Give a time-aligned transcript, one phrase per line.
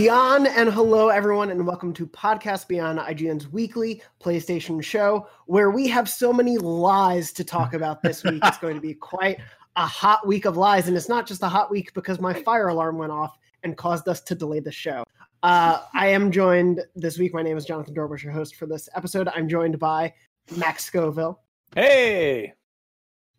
[0.00, 5.88] Beyond and hello, everyone, and welcome to Podcast Beyond, IGN's weekly PlayStation show, where we
[5.88, 8.42] have so many lies to talk about this week.
[8.44, 9.38] it's going to be quite
[9.76, 12.68] a hot week of lies, and it's not just a hot week because my fire
[12.68, 15.02] alarm went off and caused us to delay the show.
[15.42, 17.32] Uh, I am joined this week.
[17.32, 19.28] My name is Jonathan Dornbush, your host for this episode.
[19.28, 20.12] I'm joined by
[20.58, 21.40] Max Scoville,
[21.74, 22.52] Hey,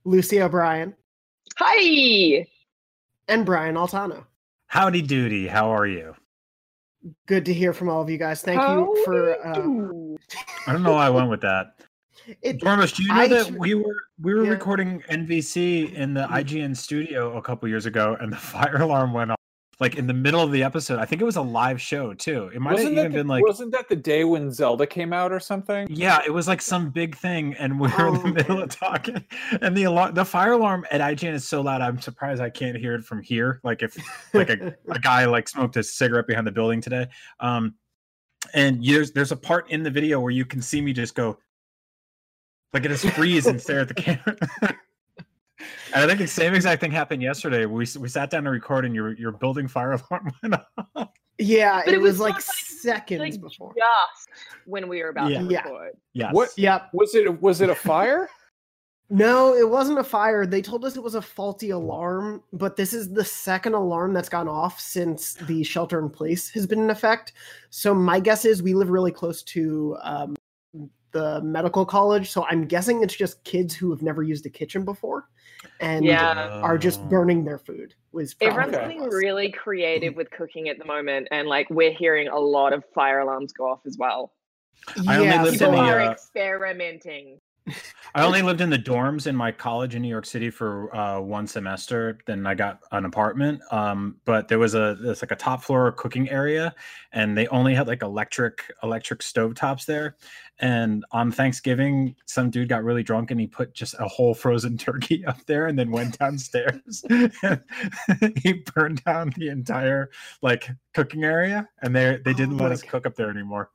[0.06, 0.96] Lucy O'Brien,
[1.60, 2.48] Hi.
[3.28, 4.26] and Brian Altano.
[4.66, 6.16] Howdy doody, how are you?
[7.26, 8.42] Good to hear from all of you guys.
[8.42, 9.36] Thank How you for.
[9.54, 10.70] do Uh.
[10.70, 11.76] I don't know why I went with that.
[12.42, 14.50] it, Dormus, do you know I that we were we were Yeah.
[14.52, 19.32] recording NVC in the IGN studio a couple years ago and the fire alarm went
[19.32, 19.37] off
[19.80, 20.98] like in the middle of the episode.
[21.00, 22.50] I think it was a live show too.
[22.54, 25.14] It might have wasn't even the, been like wasn't that the day when Zelda came
[25.14, 25.88] out or something?
[25.92, 28.70] yeah, it was like some big thing, and we were in Oh, the middle of
[28.70, 29.24] talking,
[29.62, 31.82] and the alarm, the fire alarm at IGN is so loud.
[31.82, 33.60] I'm surprised I can't hear it from here.
[33.64, 33.96] Like if
[34.34, 37.08] like a, a guy like smoked a cigarette behind the building today.
[37.40, 37.76] Um,
[38.54, 41.38] and there's there's a part in the video where you can see me just go,
[42.74, 44.38] like it just freeze and stare at the camera.
[45.94, 47.66] and I think the same exact thing happened yesterday.
[47.66, 50.56] We we sat down to record, and your your building fire alarm went
[50.96, 51.10] off.
[51.38, 53.74] yeah, But it, it was, was like like- seconds Like before.
[53.76, 54.30] just
[54.66, 55.42] when we were about Yeah.
[55.42, 55.62] to Yeah.
[55.64, 55.92] record.
[56.14, 56.34] Yes.
[56.34, 56.90] What- Yep.
[56.94, 58.30] Was it was it a fire?
[59.10, 60.46] No, it wasn't a fire.
[60.46, 64.28] They told us it was a faulty alarm, but this is the second alarm that's
[64.28, 67.32] gone off since the shelter in place has been in effect.
[67.70, 70.36] So my guess is we live really close to um,
[71.12, 74.84] the medical college, so I'm guessing it's just kids who have never used a kitchen
[74.86, 75.30] before
[75.80, 76.60] and Yeah.
[76.64, 77.08] are just Oh.
[77.08, 77.96] burning their food.
[78.12, 81.70] Was probably Everyone's what it getting really creative with cooking at the moment, and like
[81.70, 84.34] we're hearing a lot of fire alarms go off as well.
[85.08, 87.40] I only yeah, lived in People so the, are uh, experimenting.
[88.16, 91.20] I only lived in the dorms in my college in New York City for uh,
[91.20, 92.18] one semester.
[92.26, 93.62] Then I got an apartment.
[93.72, 96.74] Um, but there was a there's like a top floor cooking area,
[97.12, 100.16] and they only had like electric electric stovetops there.
[100.60, 104.78] And on Thanksgiving, some dude got really drunk and he put just a whole frozen
[104.80, 107.04] turkey up there, and then went downstairs.
[108.44, 110.10] he burned down the entire
[110.42, 112.90] like cooking area, and they they Oh didn't let us God.
[112.90, 113.70] cook up there anymore.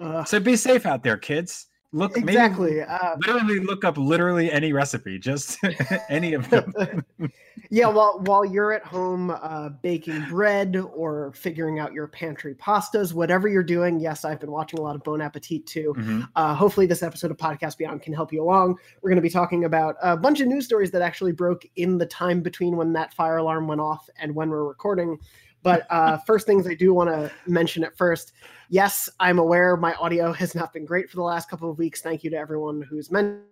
[0.00, 1.66] Ugh, So be safe out there, kids.
[1.92, 2.82] Look maybe- exactly.
[2.82, 5.58] Uh, literally look up literally any recipe, just
[6.08, 6.72] any of them.
[7.70, 13.12] yeah, while while you're at home uh, baking bread or figuring out your pantry pastas,
[13.12, 15.92] whatever you're doing, yes, I've been watching a lot of Bon Appetit too.
[15.98, 16.28] Mhm.
[16.36, 18.76] Uh, hopefully, this episode of Podcast Beyond can help you along.
[19.02, 21.98] We're going to be talking about a bunch of news stories that actually broke in
[21.98, 25.18] the time between when that fire alarm went off and when we're recording.
[25.62, 28.32] But uh, first things I do want to mention at first.
[28.70, 32.00] Yes, I'm aware my audio has not been great for the last couple of weeks.
[32.00, 33.42] Thank you to everyone who's mentioned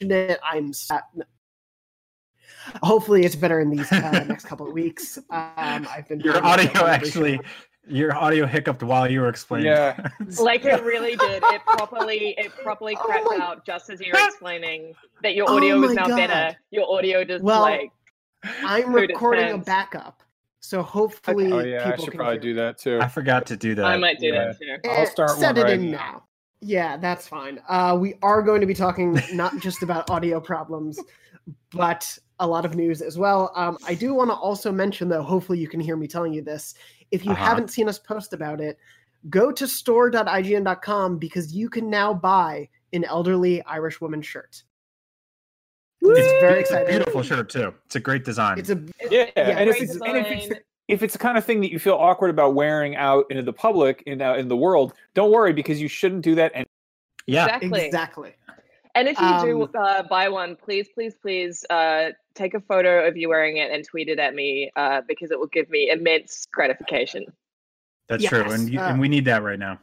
[0.00, 0.38] it.
[0.44, 1.02] I'm sad.
[2.82, 5.18] Hopefully, it's better in these uh, next couple of weeks.
[5.30, 7.42] Um, I've been Your audio actually, show.
[7.88, 9.68] your audio hiccuped while you were explaining.
[9.68, 10.08] Yeah.
[10.38, 11.42] Like it really did.
[11.46, 15.56] It properly it properly Oh my- out just as you were explaining that your Oh
[15.56, 16.16] audio is my now God.
[16.16, 16.56] better.
[16.70, 17.90] Your audio just Well, like
[18.62, 20.22] I'm recording a backup,
[20.60, 22.98] so hopefully, Oh yeah, I people should can probably hear do that too.
[23.00, 23.84] I forgot to do that.
[23.86, 24.52] I might do yeah.
[24.52, 24.76] that too.
[24.88, 25.98] I'll Eh, start set one it right in now.
[25.98, 26.22] now.
[26.62, 27.60] Yeah, that's fine.
[27.68, 30.98] Uh, we are going to be talking not just about audio problems,
[31.72, 33.50] but a lot of news as well.
[33.54, 36.42] Um, I do want to also mention, though, hopefully you can hear me telling you
[36.42, 36.74] this.
[37.10, 37.44] If you Uh-huh.
[37.44, 38.78] haven't seen us post about it,
[39.30, 44.62] go to store.ign.com because you can now buy an elderly Irish woman shirt.
[46.02, 46.96] It's very It's a exciting.
[46.98, 47.74] beautiful shirt too.
[47.86, 48.58] It's a great design.
[48.58, 48.80] It's a
[49.10, 51.70] Yeah, and if great it's and if it's if it's the kind of thing that
[51.70, 55.30] you feel awkward about wearing out into the public in uh, in the world, don't
[55.30, 56.52] worry because you shouldn't do that.
[56.54, 56.66] And
[57.26, 57.44] yeah.
[57.44, 57.86] Exactly.
[57.86, 58.32] exactly.
[58.96, 63.06] And if you do Um, uh, buy one, please, please, please uh, take a photo
[63.06, 65.90] of you wearing it and tweet it at me uh, because it will give me
[65.90, 67.24] immense gratification.
[68.08, 69.78] That's true, and you, uh, and we need that right now.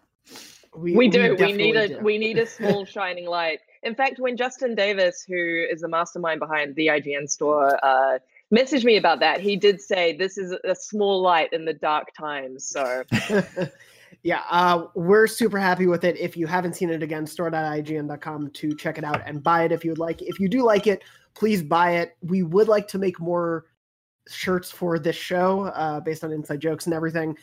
[0.75, 0.97] We do.
[0.97, 1.99] We, definitely need a do.
[1.99, 3.59] we need a small shining light.
[3.83, 8.19] In fact, when Justin Davis, who is the mastermind behind the IGN store, uh,
[8.53, 12.13] messaged me about that, he did say this is a small light in the dark
[12.17, 12.67] times.
[12.67, 13.03] So
[14.23, 16.17] yeah, uh, we're super happy with it.
[16.17, 19.83] If you haven't seen it again, store.ign.com to check it out and buy it if
[19.83, 20.21] you would like.
[20.21, 21.03] If you do like it,
[21.33, 22.17] please buy it.
[22.21, 23.65] We would like to make more
[24.27, 27.37] shirts for this show uh, based on inside jokes and everything.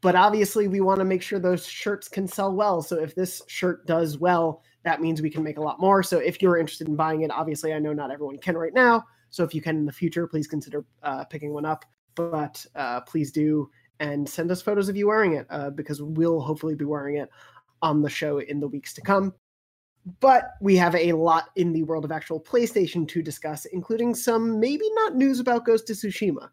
[0.00, 2.82] But obviously, we want to make sure those shirts can sell well.
[2.82, 6.02] So if this shirt does well, that means we can make a lot more.
[6.02, 9.04] So if you're interested in buying it, obviously, I know not everyone can right now.
[9.28, 11.84] So if you can in the future, please consider uh, picking one up.
[12.14, 13.70] But uh, please do
[14.00, 17.28] and send us photos of you wearing it uh, because we'll hopefully be wearing it
[17.82, 19.34] on the show in the weeks to come.
[20.20, 24.58] But we have a lot in the world of actual PlayStation to discuss, including some
[24.58, 26.48] maybe not news about Ghost of Tsushima.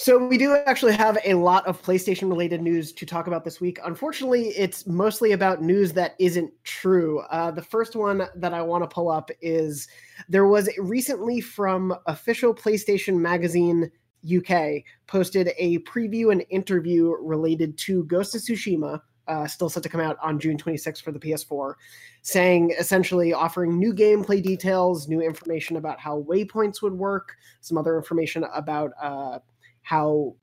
[0.00, 3.60] So we do actually have a lot of PlayStation related news to talk about this
[3.60, 3.80] week.
[3.84, 7.18] Unfortunately, it's mostly about news that isn't true.
[7.32, 9.88] Uh, the first one that I want to pull up is
[10.28, 13.90] there was recently from official PlayStation Magazine
[14.24, 19.88] UK posted a preview and interview related to Ghost of Tsushima, uh, still set to
[19.88, 21.74] come out on June 26th for the PS4,
[22.22, 27.96] saying essentially offering new gameplay details, new information about how waypoints would work, some other
[27.96, 28.92] information about.
[29.02, 29.40] Uh,
[29.88, 30.36] how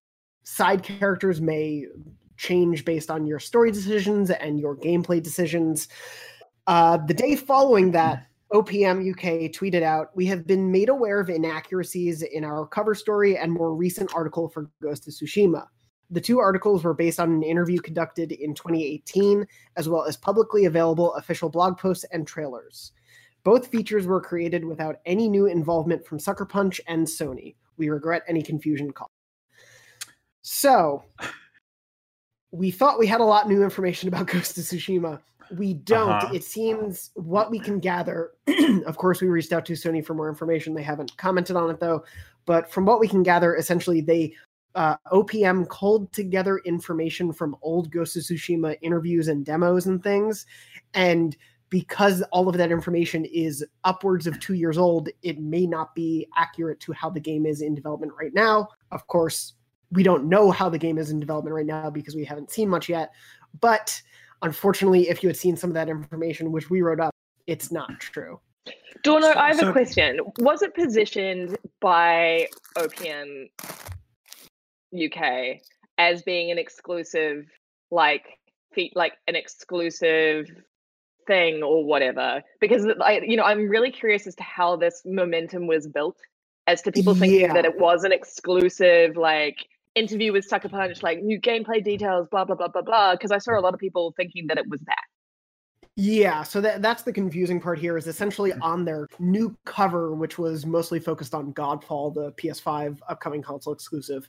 [0.44, 1.86] side characters may
[2.36, 5.88] change based on your story decisions and your gameplay decisions.
[6.66, 11.30] Uh, the day following that, OPM UK tweeted out, We have been made aware of
[11.30, 15.68] inaccuracies in our cover story and more recent article for Ghost of Tsushima.
[16.10, 19.46] The two articles were based on an interview conducted in 2018,
[19.78, 22.94] as well as publicly available official blog posts and trailers.
[23.44, 27.54] Both features were created without any new involvement from Sucker Punch and Sony.
[27.78, 29.15] We regret any confusion caused.
[30.48, 31.04] So
[32.52, 35.20] we thought we had a lot new information about Ghost of Tsushima.
[35.58, 36.12] We don't.
[36.12, 36.34] Uh-huh.
[36.34, 38.30] It seems what we can gather.
[38.86, 40.76] of course, we reached out to Sony for more information.
[40.76, 42.04] They haven't commented on it though.
[42.46, 44.36] But from what we can gather, essentially they
[44.76, 50.46] uh, OPM culled together information from old Ghost of Tsushima interviews and demos and things,
[50.94, 51.36] and
[51.72, 56.28] because all of that information is upwards of two years old, it may not be
[56.38, 58.68] accurate to how the game is in development right now.
[58.92, 59.54] Of course,
[59.96, 62.70] we don't know how the game is in development right now because we haven't seen
[62.70, 63.12] much yet.
[63.60, 64.02] But
[64.42, 67.14] unfortunately, if you had seen some of that information, which we wrote up,
[67.48, 68.40] it's not true.
[69.04, 70.20] Dorno, I have so, a question.
[70.40, 73.50] Was it positioned by OPM
[74.94, 75.62] UK
[75.98, 77.46] as being an exclusive,
[77.92, 78.26] like,
[78.96, 80.50] like an exclusive
[81.28, 82.42] thing or whatever?
[82.60, 86.18] Because I, you know, I'm really curious as to how this momentum was built,
[86.66, 87.54] as to people thinking yeah.
[87.54, 92.46] that it was an exclusive, like interview with Sucker Punch, like new gameplay details, blah
[92.46, 93.14] blah blah blah blah.
[93.14, 95.04] Because I saw a lot of people thinking that it was that.
[95.98, 98.62] Yeah, so that that's the confusing part here is essentially mm.
[98.62, 104.28] on their new cover, which was mostly focused on Godfall, the PS5 upcoming console exclusive.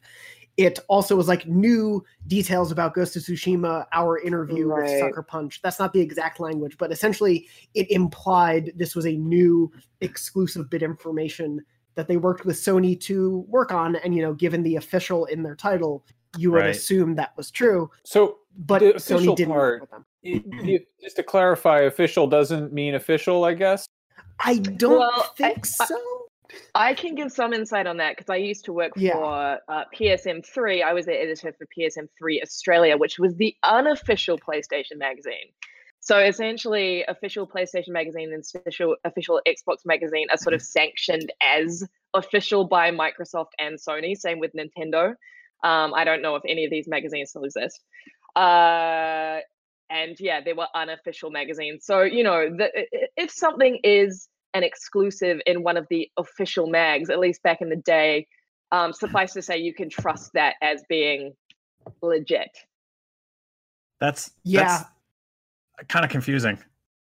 [0.57, 4.85] It also was like new details about Ghost of Tsushima, our interview right.
[4.85, 5.61] with Sucker Punch.
[5.61, 9.71] That's not the exact language, but essentially it implied this was a new
[10.01, 11.62] exclusive bit information
[11.97, 13.97] that they worked with Sony to work on.
[13.97, 16.05] And, you know, given the official in their title,
[16.39, 16.71] you would right.
[16.71, 17.91] assume that was true.
[18.05, 20.07] So, but Sony didn't part, work with them.
[20.23, 23.87] It, just to clarify, official doesn't mean official, I guess.
[24.41, 25.99] I don't well, think I, so.
[26.75, 29.15] I, I, can give some insight on that because I used to work yeah.
[29.15, 30.85] for uh, PSM3.
[30.85, 35.49] I was the editor for PSM3 Australia, which was the unofficial PlayStation magazine.
[36.06, 41.82] So essentially, official PlayStation Magazine and official official Xbox Magazine are sort of sanctioned as
[42.14, 44.17] official by Microsoft and Sony.
[44.17, 45.14] Same with Nintendo.
[45.64, 47.81] Um, I don't know if any of these magazines still exist.
[48.37, 49.41] Uh,
[49.91, 51.85] and yeah, they were unofficial magazines.
[51.85, 52.70] So you know, the,
[53.17, 57.69] if something is an exclusive in one of the official mags, at least back in
[57.69, 58.29] the day,
[58.70, 61.32] um, suffice to say, you can trust that as being
[62.00, 62.56] legit.
[63.99, 64.69] That's yeah.
[64.69, 64.85] That's,
[65.88, 66.58] kind of confusing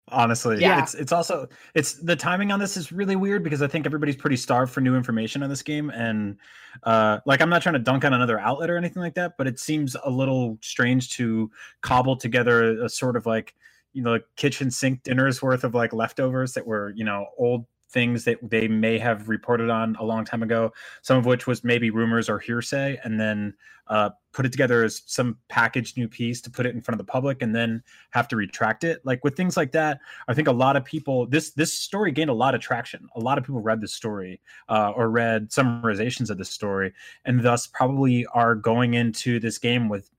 [0.10, 0.60] honestly.
[0.60, 0.82] Yeah.
[0.82, 4.16] It's it's also it's the timing on this is really weird because i think everybody's
[4.16, 6.38] pretty starved for new information on this game and
[6.84, 9.48] uh like i'm not trying to dunk on another outlet or anything like that but
[9.48, 11.50] it seems a little strange to
[11.82, 13.56] cobble together a, a sort of like
[13.94, 18.24] you know kitchen sink dinners worth of like leftovers that were you know old things
[18.26, 21.90] that they may have reported on a long time ago, some of which was maybe
[21.90, 23.54] rumors or hearsay, and then
[23.88, 27.06] uh, put it together as some packaged new piece to put it in front of
[27.06, 29.00] the public and then have to retract it.
[29.06, 32.30] Like with things like that, I think a lot of people this this story gained
[32.30, 33.08] a lot of traction.
[33.16, 36.94] A lot of people read the story uh, or read summarizations of the story,
[37.26, 40.10] and thus probably are going into this game with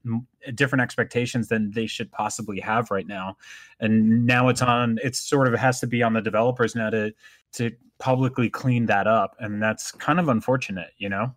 [0.54, 3.36] different expectations than they should possibly have right now.
[3.80, 4.98] And now it's on.
[5.02, 7.12] It's sort of has to be on the developers now to
[7.56, 11.32] to publicly clean that up and that's kind of unfortunate you know?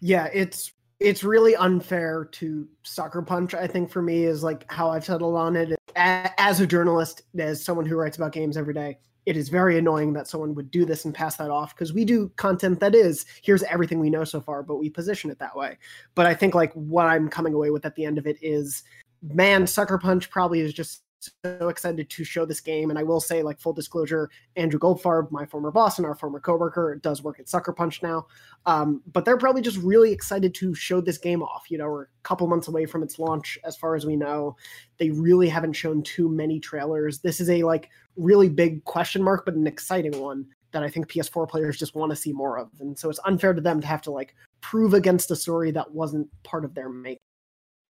[0.00, 4.90] Yeah it's it's really unfair to sucker punch i think for me is like how
[4.90, 5.74] i've settled on it.
[5.96, 10.12] As a journalist as someone who writes about games every day it is very annoying
[10.12, 13.24] that someone would do this and pass that off because we do content that is
[13.42, 15.78] here's everything we know so far but we position it that way.
[16.14, 18.82] But i think like what i'm coming away with at the end of it is
[19.22, 21.03] man sucker punch probably is just
[21.44, 22.90] so excited to show this game.
[22.90, 26.40] And I will say, like full disclosure, Andrew Goldfarb, my former boss and our former
[26.40, 28.26] coworker, does work at Sucker Punch now.
[28.66, 31.70] Um, but they're probably just really excited to show this game off.
[31.70, 34.56] You know, we're a couple months away from its launch, as far as we know.
[34.98, 37.20] They really haven't shown too many trailers.
[37.20, 41.08] This is a like really big question mark, but an exciting one that I think
[41.08, 42.68] PS4 players just want to see more of.
[42.80, 45.92] And so it's unfair to them to have to like prove against a story that
[45.92, 47.18] wasn't part of their make.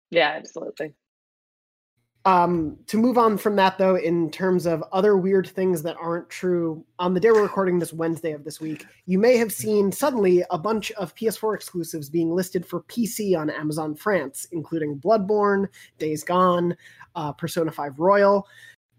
[0.09, 0.93] Yeah, absolutely.
[2.23, 6.29] Um, to move on from that, though, in terms of other weird things that aren't
[6.29, 9.91] true, on the day we're recording this Wednesday of this week, you may have seen
[9.91, 15.67] suddenly a bunch of PS4 exclusives being listed for PC on Amazon France, including Bloodborne,
[15.97, 16.77] Days Gone,
[17.15, 18.47] uh, Persona 5 Royal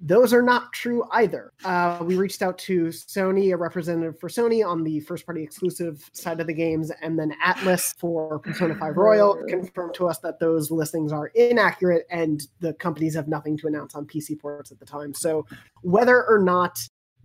[0.05, 1.53] those are not true either.
[1.65, 6.11] Uh, we reached out to Sony, a representative for Sony on the first party exclusive
[6.13, 10.41] side of the games, and then Atlus for Persona 5 Royal confirmed to us that
[10.41, 14.81] those listings are inaccurate and the companies have nothing to announce on PC ports at
[14.81, 15.15] the time.
[15.15, 15.47] So,
[15.83, 16.81] whether or not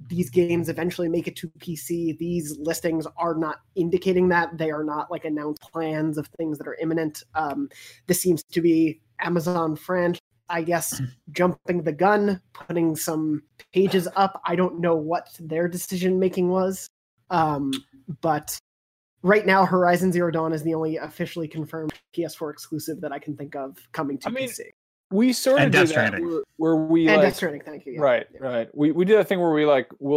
[0.07, 4.55] these games eventually make it to PC, these listings are not indicating that.
[4.55, 7.23] They are not like announced plans of things that are imminent.
[7.33, 7.69] Um,
[8.05, 10.19] this seems to be Amazon France
[10.49, 11.01] I guess,
[11.31, 14.41] jumping the gun, putting some pages up.
[14.45, 16.89] I don't know what their decision making was.
[17.29, 17.71] Um,
[18.21, 18.57] but
[19.21, 23.35] right now, Horizon Zero Dawn is the only officially confirmed PS4 exclusive that I can
[23.35, 24.61] think of coming to I mean, PC.
[25.11, 27.93] We sort of and do that where, where, we and like, Death Stranding, thank you.
[27.93, 28.01] Yeah.
[28.01, 28.39] Right, yeah.
[28.41, 28.69] right.
[28.75, 30.16] We we do that thing where we like we'll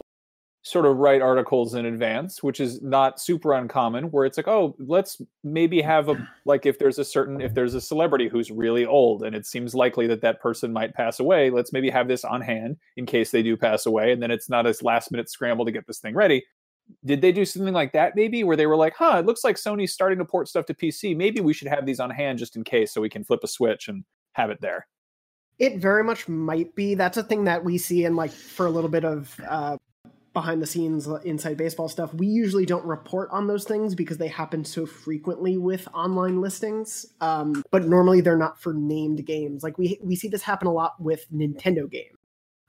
[0.62, 4.76] sort of write articles in advance, which is not super uncommon, where it's like, oh,
[4.78, 8.84] let's maybe have a like if there's a certain if there's a celebrity who's really
[8.84, 12.24] old and it seems likely that that person might pass away, let's maybe have this
[12.24, 15.30] on hand in case they do pass away, and then it's not a last minute
[15.30, 16.44] scramble to get this thing ready.
[17.04, 19.56] Did they do something like that maybe where they were like, huh, it looks like
[19.56, 21.16] Sony's starting to port stuff to PC.
[21.16, 23.48] Maybe we should have these on hand just in case so we can flip a
[23.48, 24.86] switch and have it there.
[25.60, 26.94] It very much might be.
[26.94, 29.76] That's a thing that we see in like for a little bit of uh,
[30.32, 34.28] behind the scenes inside baseball stuff we usually don't report on those things because they
[34.28, 39.76] happen so frequently with online listings um, but normally they're not for named games like
[39.78, 42.16] we we see this happen a lot with nintendo games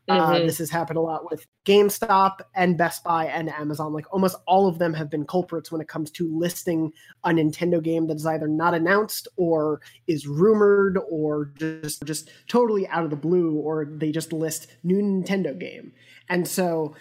[0.10, 0.34] uh, mm-hmm.
[0.34, 3.94] uh, this has happened a lot with GameStop and Best Buy and Amazon.
[3.94, 6.92] Like almost all of them have been culprits when it comes to listing
[7.24, 12.88] a Nintendo game that is either not announced or is rumored or just just totally
[12.88, 15.94] out of the blue, or they just list new Nintendo game.
[16.30, 16.96] And so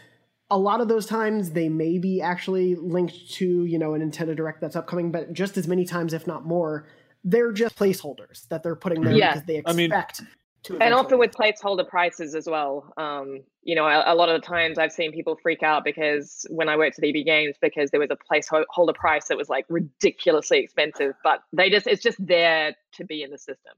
[0.51, 4.35] a lot of those times they may be actually linked to you know a Nintendo
[4.37, 6.87] Direct that's upcoming, but just as many times, if not more,
[7.25, 9.33] they're just placeholders that they're putting there yeah.
[9.33, 10.21] because they expect.
[10.21, 12.93] I mean, and often with placeholder prices as well.
[12.97, 16.47] Um, you know, a, a, lot of the times I've seen people freak out because
[16.51, 19.65] when I worked at EB Games, because there was a placeholder price that was like
[19.69, 23.73] ridiculously expensive, but they just it's just there to be in the system.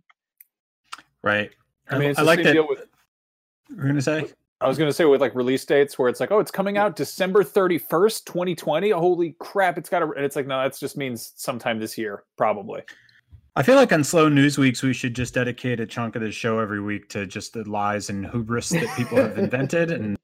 [1.23, 1.51] Right.
[1.89, 2.53] I mean, I like that.
[2.53, 2.85] Deal with,
[3.71, 4.29] we're gonna say
[4.63, 6.97] I was gonna say with like release dates where it's like, oh, it's coming out
[6.97, 8.91] December thirty first, twenty twenty.
[8.91, 9.77] Holy crap!
[9.79, 12.83] It's got to, and it's like, no, that just means sometime this year, probably.
[13.55, 16.33] I feel like on slow news weeks we should just dedicate a chunk of the
[16.33, 20.17] show every week to just the lies and hubris that people have invented, and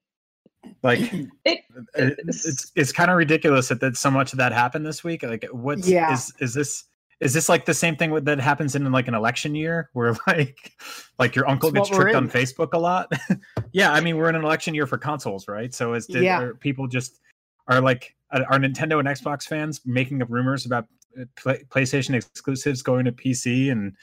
[0.83, 1.00] like
[1.45, 1.61] it,
[1.95, 5.23] it's it's kind of ridiculous that, that so much of that happened this week.
[5.23, 6.12] Like, what's yeah.
[6.12, 6.85] is is this?
[7.21, 10.73] Is this like the same thing that happens in like an election year where like
[11.19, 13.11] like your uncle gets tricked on facebook a lot?
[13.73, 15.75] Yeah i mean we're in an election year for consoles right?
[15.75, 16.51] So is did, yeah.
[16.61, 17.21] people just
[17.67, 20.87] are like are nintendo and xbox fans making up rumors about
[21.21, 23.95] uh, play, playstation exclusives going to pc and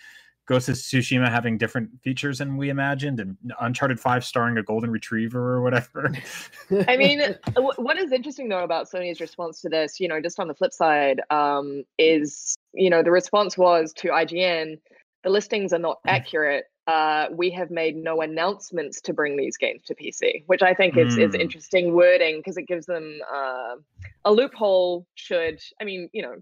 [0.45, 4.91] Ghost of Tsushima having different features than we imagined, and Uncharted Five starring a golden
[4.91, 6.11] retriever or whatever.
[6.87, 10.47] I mean, what is interesting though about Sony's response to this, you know, just on
[10.47, 14.77] the flip side, um, is you know the response was to IGN,
[15.23, 16.11] the listings are not mm.
[16.11, 16.65] accurate.
[16.87, 20.95] Uh, we have made no announcements to bring these games to PC, which I think
[20.95, 21.27] is, mm.
[21.27, 23.75] is interesting wording because it gives them uh,
[24.23, 25.07] a loophole.
[25.15, 26.35] Should I mean, you know,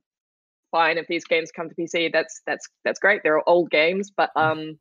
[0.73, 2.11] fine if these games come to PC.
[2.11, 3.21] That's that's that's great.
[3.23, 4.41] They're old games, but mm.
[4.41, 4.79] um,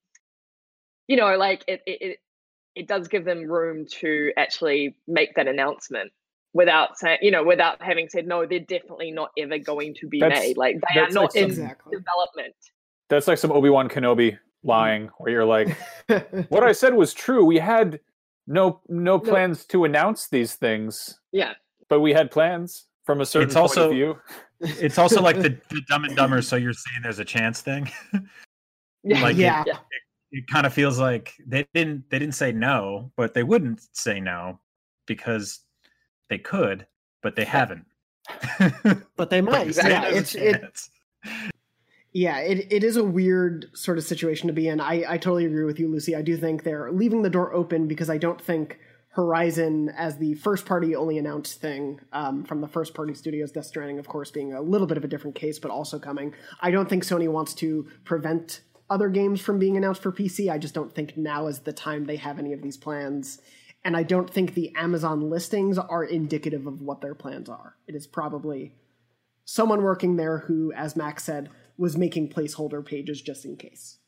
[1.07, 2.19] you know, like it it
[2.75, 6.11] it does give them room to actually make that announcement
[6.55, 10.19] without saying, you know, without having said no, they're definitely not ever going to be
[10.19, 10.57] that's, made.
[10.57, 11.97] Like they are not like in exactly.
[11.97, 12.57] development.
[13.09, 14.39] That's like some Obi Wan Kenobi mm.
[14.65, 15.77] lying, where you're like,
[16.49, 17.45] what I said was true.
[17.45, 18.01] We had
[18.47, 19.73] no no plans no.
[19.73, 21.21] to announce these things.
[21.31, 21.53] Yeah,
[21.89, 24.19] but we had plans from a certain it's point also, of view.
[24.63, 27.91] It's also like the, the Dumb and Dumber, so you're saying there's a chance thing.
[29.05, 29.77] like yeah, it, it,
[30.33, 34.21] it kind of feels like they didn't they didn't say no, but they wouldn't say
[34.21, 34.59] no
[35.07, 35.61] because
[36.29, 36.87] they could,
[37.23, 37.85] but they haven't.
[39.17, 39.75] but they might.
[39.75, 40.89] but yeah, it's it,
[42.13, 44.81] yeah, it, it is a weird sort of situation to be in.
[44.81, 46.15] I, I totally agree with you, Lucy.
[46.15, 48.79] I do think they're leaving the door open because I don't think
[49.13, 53.67] Horizon as the first party only announced thing um, from the first party studios, Death
[53.67, 56.35] Stranding, of course, being a little bit of a different case, but also coming.
[56.63, 60.51] I don't think Sony wants to prevent other games from being announced for PC.
[60.51, 63.41] I just don't think now is the time they have any of these plans.
[63.85, 67.77] And I don't think the Amazon listings are indicative of what their plans are.
[67.87, 68.73] It is probably
[69.45, 73.99] someone working there who, as Max said, was making placeholder pages just in case.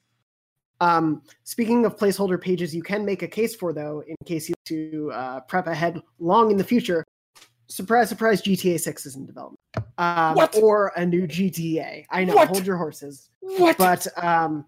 [0.80, 4.54] Um, speaking of placeholder pages, you can make a case for though, in case you
[4.66, 7.04] to uh, prep ahead long in the future.
[7.66, 8.42] Surprise, surprise!
[8.42, 9.58] GTA Six is in development,
[9.96, 12.04] um, or a new GTA.
[12.10, 12.48] I know, what?
[12.48, 13.30] hold your horses.
[13.40, 13.78] What?
[13.78, 14.66] But um,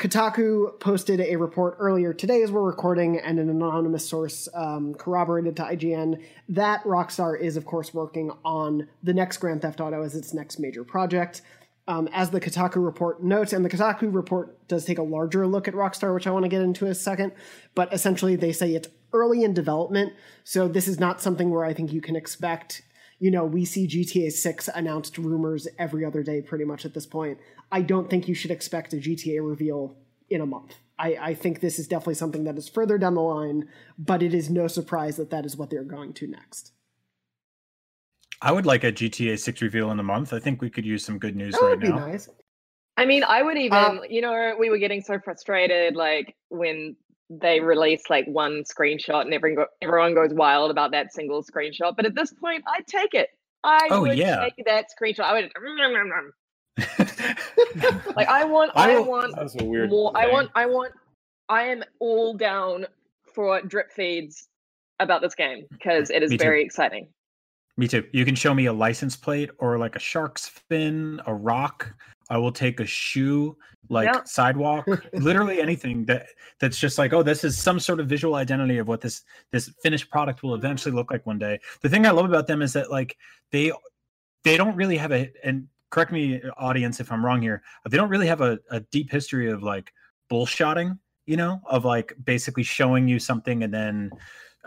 [0.00, 5.54] Kotaku posted a report earlier today as we're recording, and an anonymous source um, corroborated
[5.56, 10.14] to IGN that Rockstar is, of course, working on the next Grand Theft Auto as
[10.14, 11.42] its next major project.
[11.88, 15.66] Um, as the Kotaku report notes, and the Kotaku report does take a larger look
[15.66, 17.32] at Rockstar, which I want to get into in a second,
[17.74, 20.12] but essentially they say it's early in development,
[20.44, 22.82] so this is not something where I think you can expect
[23.20, 27.06] you know, we see GTA 6 announced rumors every other day pretty much at this
[27.06, 27.38] point.
[27.70, 29.94] I don't think you should expect a GTA reveal
[30.30, 30.76] in a month.
[30.98, 33.68] I, I think this is definitely something that is further down the line,
[33.98, 36.72] but it is no surprise that that is what they're going to next.
[38.42, 40.32] I would like a GTA 6 reveal in a month.
[40.32, 42.06] I think we could use some good news that right would be now.
[42.06, 42.28] Nice.
[42.96, 46.96] I mean, I would even, um, you know, we were getting so frustrated like when
[47.28, 51.96] they release like one screenshot and everyone, go, everyone goes wild about that single screenshot.
[51.96, 53.28] But at this point, I'd take it.
[53.62, 54.40] I oh, would yeah.
[54.40, 55.24] take that screenshot.
[55.24, 55.50] I would.
[58.16, 60.12] like I want, I, I want that's a weird more.
[60.12, 60.22] Thing.
[60.22, 60.92] I want, I want,
[61.48, 62.86] I am all down
[63.34, 64.48] for drip feeds
[64.98, 67.08] about this game because it is very exciting.
[67.76, 68.04] Me too.
[68.12, 71.94] You can show me a license plate or like a shark's fin, a rock,
[72.30, 73.56] I will take a shoe,
[73.88, 74.28] like yep.
[74.28, 76.26] sidewalk, literally anything that
[76.60, 79.68] that's just like, oh, this is some sort of visual identity of what this this
[79.82, 81.58] finished product will eventually look like one day.
[81.82, 83.16] The thing I love about them is that like
[83.50, 83.72] they
[84.44, 88.08] they don't really have a and correct me audience if I'm wrong here, they don't
[88.08, 89.92] really have a, a deep history of like
[90.30, 90.96] bullshotting,
[91.26, 94.10] you know, of like basically showing you something and then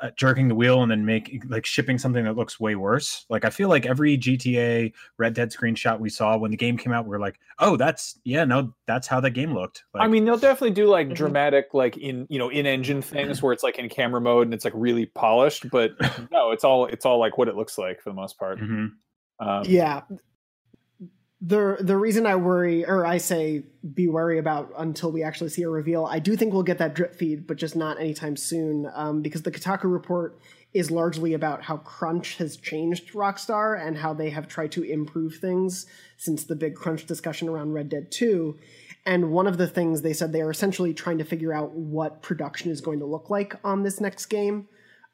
[0.02, 3.26] uh, jerking the wheel and then make like shipping something that looks way worse.
[3.30, 6.92] Like I feel like every GTA Red Dead screenshot we saw when the game came
[6.92, 9.84] out, we are like, oh, that's yeah, no, that's how the game looked.
[9.94, 11.16] Like, I mean, they'll definitely do like mm-hmm.
[11.16, 14.54] dramatic, like in you know in engine things where it's like in camera mode and
[14.54, 15.92] it's like really polished, but
[16.32, 18.60] no, it's all it's all like what it looks like for the most part.
[18.60, 19.48] Mm-hmm.
[19.48, 20.02] Um, yeah,
[21.46, 25.64] the the reason I worry or I say be wary about until we actually see
[25.64, 28.90] a reveal, I do think we'll get that drip feed, but just not anytime soon,
[28.94, 30.40] um, because the Kotaku report
[30.74, 35.36] is largely about how crunch has changed Rockstar and how they have tried to improve
[35.36, 35.86] things
[36.18, 38.58] since the big crunch discussion around Red Dead 2.
[39.06, 42.22] And one of the things they said they are essentially trying to figure out what
[42.22, 44.70] production is going to look like on this next game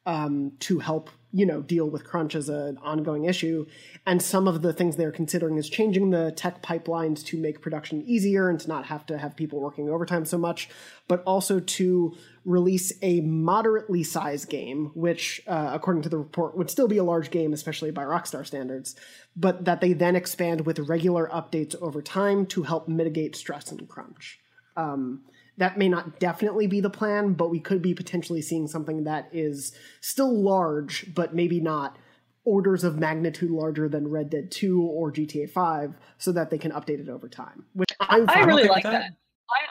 [0.06, 3.66] um, to help you know deal with crunch as an ongoing issue.
[4.06, 8.02] And some of the things they're considering is changing the tech pipelines to make production
[8.02, 10.68] easier and to not have to have people working overtime so much
[11.06, 16.70] but also to release a moderately sized game which uh, according to the report would
[16.70, 18.94] still be a large game especially by rockstar standards
[19.36, 23.88] but that they then expand with regular updates over time to help mitigate stress and
[23.88, 24.40] crunch.
[24.76, 25.22] Um,
[25.56, 29.28] that may not definitely be the plan, but we could be potentially seeing something that
[29.32, 31.96] is still large, but maybe not
[32.44, 36.72] orders of magnitude larger than Red Dead 2 or GTA 5 so that they can
[36.72, 37.66] update it over time.
[37.74, 38.92] Which I'm I really like that.
[38.92, 39.12] that.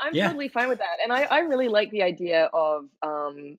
[0.03, 0.27] I, am yeah.
[0.27, 0.97] totally fine with that.
[1.03, 3.57] And I, I really like the idea of um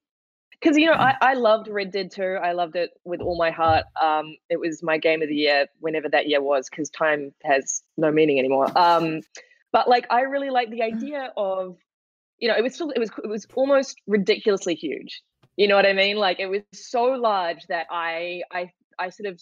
[0.51, 2.23] because you know I, I loved Red Dead 2.
[2.43, 3.85] I loved it with all my heart.
[4.01, 7.83] Um it was my game of the year whenever that year was because time has
[7.97, 8.67] no meaning anymore.
[8.77, 9.21] Um
[9.73, 11.77] but like I really like the idea of
[12.41, 15.23] you know, it was still it was it was almost ridiculously huge.
[15.57, 16.17] You know what I mean?
[16.17, 19.41] Like it was so large that I I I sort of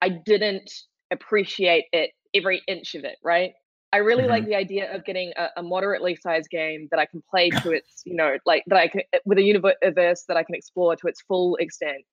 [0.00, 0.70] I didn't
[1.10, 3.52] appreciate it every inch of it, right?
[3.92, 4.30] I really mm-hmm.
[4.30, 7.72] like the idea of getting a, a, moderately sized game that I can play to
[7.72, 11.08] its, you know, like that I can with a universe that I can explore to
[11.08, 12.04] its full extent,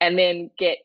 [0.00, 0.78] and then get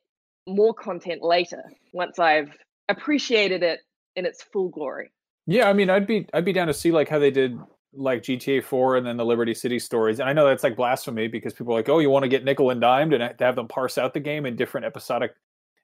[0.47, 2.55] more content later once I've
[2.87, 3.79] appreciated it
[4.15, 5.11] in its full glory.
[5.47, 7.57] Yeah, I mean, I'd be I'd be down to see like how they did
[7.93, 10.19] like GTA 4 and then the Liberty City stories.
[10.19, 12.43] And I know that's like blasphemy because people are like, oh, you want to get
[12.43, 15.33] nickel and dimed and have them parse out the game in different episodic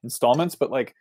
[0.04, 0.56] installments.
[0.56, 0.96] But like,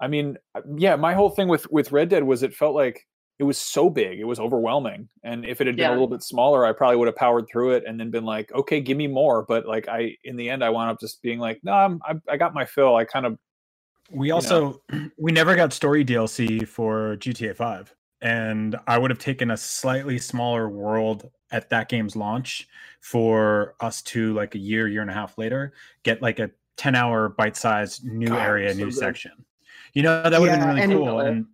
[0.00, 3.06] I mean, uh, yeah, my whole thing with with Red Dead was it felt like
[3.38, 5.08] it was so big, it was overwhelming.
[5.22, 5.90] And if it had been yeah.
[5.90, 8.52] a little bit smaller, I probably would have powered through it and then been like,
[8.52, 9.44] okay, give me more.
[9.46, 12.14] But like, I in the end, I wound up just being like, no, I'm, I,
[12.28, 12.96] I got my fill.
[12.96, 13.38] I kind of.
[14.10, 15.10] We also know.
[15.18, 20.18] we never got story DLC for GTA 5 and I would have taken a slightly
[20.18, 22.68] smaller world at that game's launch
[23.00, 26.94] for us to like a year, year and a half later, get like a 10
[26.94, 28.94] hour bite sized new God, area, so new good.
[28.94, 29.32] section.
[29.94, 31.20] You know, that would yeah, have been really cool.
[31.20, 31.46] And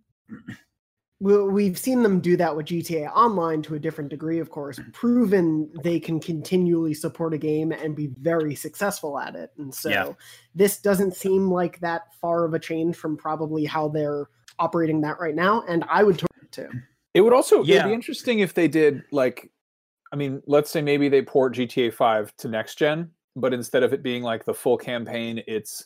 [1.19, 5.71] we've seen them do that with GTA Online to a different degree, of course, proven
[5.83, 9.51] they can continually support a game and be very successful at it.
[9.57, 10.13] And so yeah.
[10.55, 15.19] this doesn't seem like that far of a change from probably how they're operating that
[15.19, 15.63] right now.
[15.67, 16.69] And I would it too.
[17.13, 17.75] It would also yeah.
[17.77, 19.51] it'd be interesting if they did like
[20.11, 23.93] I mean, let's say maybe they port GTA 5 to next gen, but instead of
[23.93, 25.85] it being like the full campaign, it's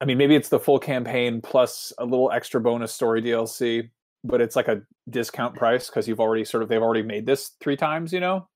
[0.00, 3.90] I mean, maybe it's the full campaign plus a little extra bonus story DLC,
[4.24, 7.52] but it's like a discount price because you've already sort of they've already made this
[7.60, 8.48] three times, you know.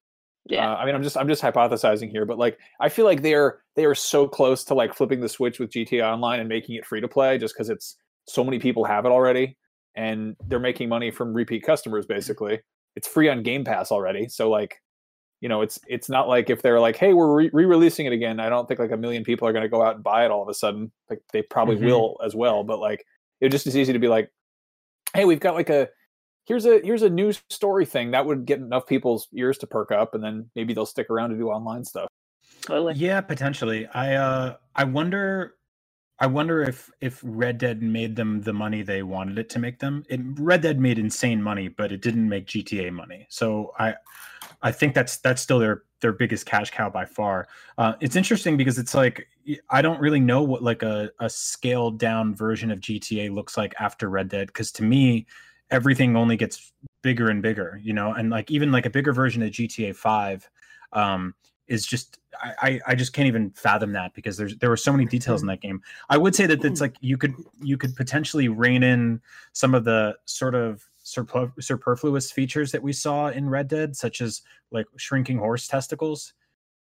[0.47, 0.73] Yeah.
[0.73, 3.61] Uh, I mean, I'm just I'm just hypothesizing here, but like I feel like they're
[3.77, 6.87] they are so close to like flipping the switch with GTA Online and making it
[6.87, 9.57] free to play, just because it's so many people have it already,
[9.94, 12.07] and they're making money from repeat customers.
[12.07, 12.61] Basically,
[12.96, 14.81] it's free on Game Pass already, so like
[15.40, 18.48] you know it's it's not like if they're like hey we're re-releasing it again i
[18.48, 20.40] don't think like a million people are going to go out and buy it all
[20.40, 20.92] of a sudden.
[21.11, 21.87] Like they probably mm-hmm.
[21.87, 23.05] will as well but like
[23.40, 24.31] it just is easy to be like
[25.14, 25.88] hey we've got like a
[26.46, 28.11] here's a here's a new story thing.
[28.11, 31.31] That would get enough people's ears to perk up and then maybe they'll stick around
[31.31, 32.09] to do online stuff.
[32.62, 32.94] Totally.
[32.94, 33.87] Yeah potentially.
[33.88, 35.55] I uh i wonder
[36.22, 39.80] I wonder if if Red Dead made them the money they wanted it to make
[39.80, 40.04] them.
[40.08, 43.26] It, Red Dead made insane money, but it didn't make GTA money.
[43.28, 43.96] So I
[44.62, 47.48] I think that's that's still their their biggest cash cow by far.
[47.76, 49.26] Uh, it's interesting because it's like
[49.68, 53.74] I don't really know what like a, a scaled down version of GTA looks like
[53.80, 55.26] after Red Dead because to me
[55.72, 59.42] everything only gets bigger and bigger, you know, and like even like a bigger version
[59.42, 60.48] of GTA Five
[60.92, 61.35] um,
[61.68, 65.05] is just I, I just can't even fathom that because there's there were so many
[65.05, 65.53] details in mm-hmm.
[65.53, 65.83] that game.
[66.11, 66.83] I would say that it's mm.
[66.83, 69.20] like you could you could potentially rein in
[69.53, 74.42] some of the sort of superfluous features that we saw in Red Dead, such as
[74.70, 76.33] like shrinking horse testicles.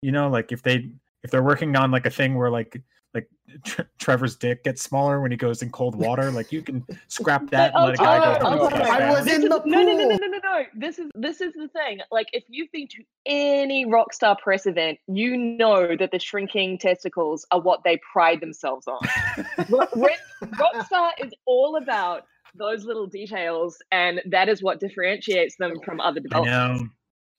[0.02, 0.90] You know, like if they
[1.24, 2.82] if they're working on like a thing where like
[3.14, 3.30] like
[4.00, 6.32] Trevor's dick gets smaller when he goes in cold water.
[6.32, 8.48] Like you can scrap that and let a guy go.
[8.48, 9.62] Oh, oh, oh, oh, I was in the pool.
[9.66, 10.64] No, no, no, no, no, no, no.
[10.76, 12.00] This is this is the thing.
[12.12, 17.46] Like if you've been to any Rockstar press event, you know that the shrinking testicles
[17.52, 19.00] are what they pride themselves on.
[19.58, 22.24] Rockstar is all about
[22.56, 26.52] those little details, and that is what differentiates them from other developers.
[26.52, 26.88] I know.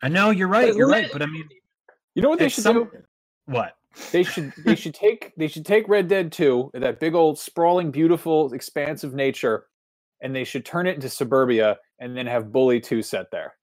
[0.04, 0.74] I know you're right.
[0.74, 1.48] You're right, but I mean,
[2.14, 2.84] you know what they should some...
[2.84, 2.90] do?
[3.46, 3.76] What?
[4.10, 7.90] They should they should take they should take Red Dead 2, that big old sprawling,
[7.90, 9.66] beautiful, expansive nature,
[10.20, 13.54] and they should turn it into suburbia and then have Bully 2 set there.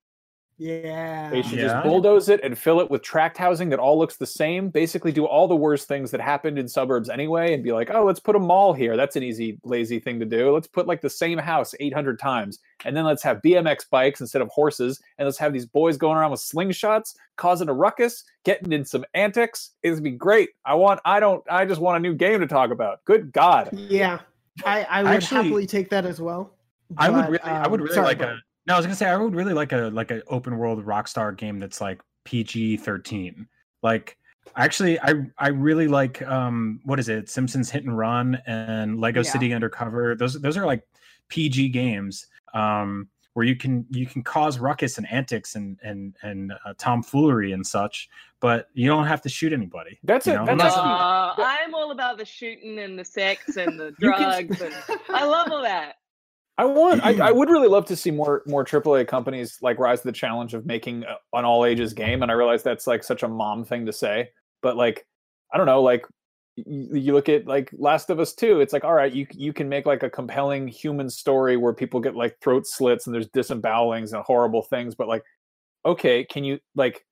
[0.60, 1.30] Yeah.
[1.30, 1.68] They should yeah.
[1.68, 4.70] just bulldoze it and fill it with tract housing that all looks the same.
[4.70, 8.04] Basically, do all the worst things that happened in suburbs anyway and be like, oh,
[8.04, 8.98] let's put a mall here.
[8.98, 10.54] That's an easy, lazy thing to do.
[10.54, 12.60] Let's put like the same house 800 times.
[12.86, 15.02] And then let's have BMX bikes instead of horses.
[15.18, 19.06] And let's have these boys going around with slingshots, causing a ruckus, getting in some
[19.13, 19.72] antics.
[19.84, 20.50] It'd be great.
[20.65, 23.04] I want, I don't, I just want a new game to talk about.
[23.06, 23.70] Good God.
[23.74, 24.20] Yeah.
[24.65, 26.52] I, I would Actually, happily take that as well.
[26.89, 28.96] But, I would really, um, I would really sorry, like a no, I was gonna
[28.96, 32.78] say I would really like a like an open world Rockstar game that's like PG
[32.78, 33.48] thirteen.
[33.84, 34.18] Like
[34.56, 37.30] actually, I I really like um what is it?
[37.30, 39.32] Simpsons Hit and Run and Lego yeah.
[39.32, 40.15] City Undercover.
[40.15, 40.84] Those those are like
[41.30, 42.28] PG games.
[42.54, 47.54] Um, where you can you can cause ruckus and antics and and and uh, tomfoolery
[47.54, 48.10] and such,
[48.42, 50.00] but you don't have to shoot anybody.
[50.04, 50.38] That's it.
[50.46, 54.60] That's uh, I'm all about the shooting and the sex and the drugs.
[54.62, 54.74] and
[55.10, 55.96] I love all that.
[56.58, 57.06] I want.
[57.06, 60.12] I, I, would really love to see more more AAA companies like rise to the
[60.12, 62.22] challenge of making an all ages game.
[62.22, 64.32] And I realize that's like such a mom thing to say,
[64.62, 65.08] but like,
[65.54, 65.82] I don't know.
[65.82, 66.06] Like,
[66.67, 68.60] you, you look at like Last of Us Two.
[68.60, 72.00] It's like, all right, you you can make like a compelling human story where people
[72.00, 74.95] get like throat slits and there's disembowelings and horrible things.
[74.95, 75.24] But like,
[75.86, 77.06] okay, can you like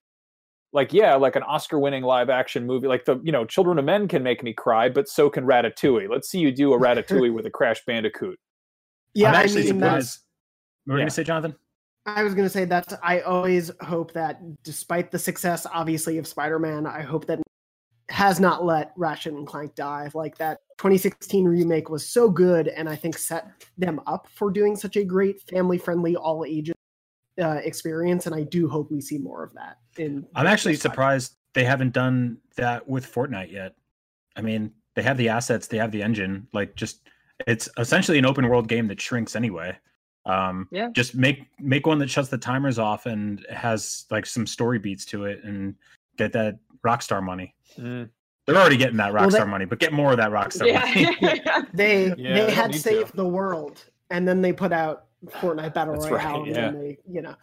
[0.74, 3.86] like yeah like an oscar winning live action movie like the you know children of
[3.86, 7.34] men can make me cry but so can ratatouille let's see you do a ratatouille
[7.34, 8.38] with a crash bandicoot
[9.18, 10.20] yeah, I'm actually I mean, surprised.
[10.86, 11.02] What were yeah.
[11.02, 11.56] going to say, Jonathan?
[12.06, 16.28] I was going to say that I always hope that, despite the success, obviously, of
[16.28, 17.40] Spider-Man, I hope that
[18.10, 20.10] has not let Ratchet and Clank die.
[20.14, 24.76] Like that 2016 remake was so good, and I think set them up for doing
[24.76, 26.76] such a great family-friendly, all ages
[27.42, 28.26] uh, experience.
[28.26, 29.78] And I do hope we see more of that.
[29.98, 33.76] In I'm actually surprised they haven't done that with Fortnite yet.
[34.36, 36.48] I mean, they have the assets, they have the engine.
[36.54, 37.02] Like, just
[37.46, 39.78] it's essentially an open world game that shrinks anyway.
[40.26, 40.90] Um, yeah.
[40.92, 45.06] Just make make one that shuts the timers off and has like some story beats
[45.06, 45.76] to it, and
[46.18, 47.56] get that Rockstar money.
[47.78, 48.10] Mm.
[48.46, 51.12] They're already getting that Rockstar well, money, but get more of that Rockstar yeah.
[51.22, 51.42] money.
[51.74, 56.10] they yeah, they had saved the world, and then they put out Fortnite Battle That's
[56.10, 56.68] Royale, right, yeah.
[56.68, 57.36] and they you know.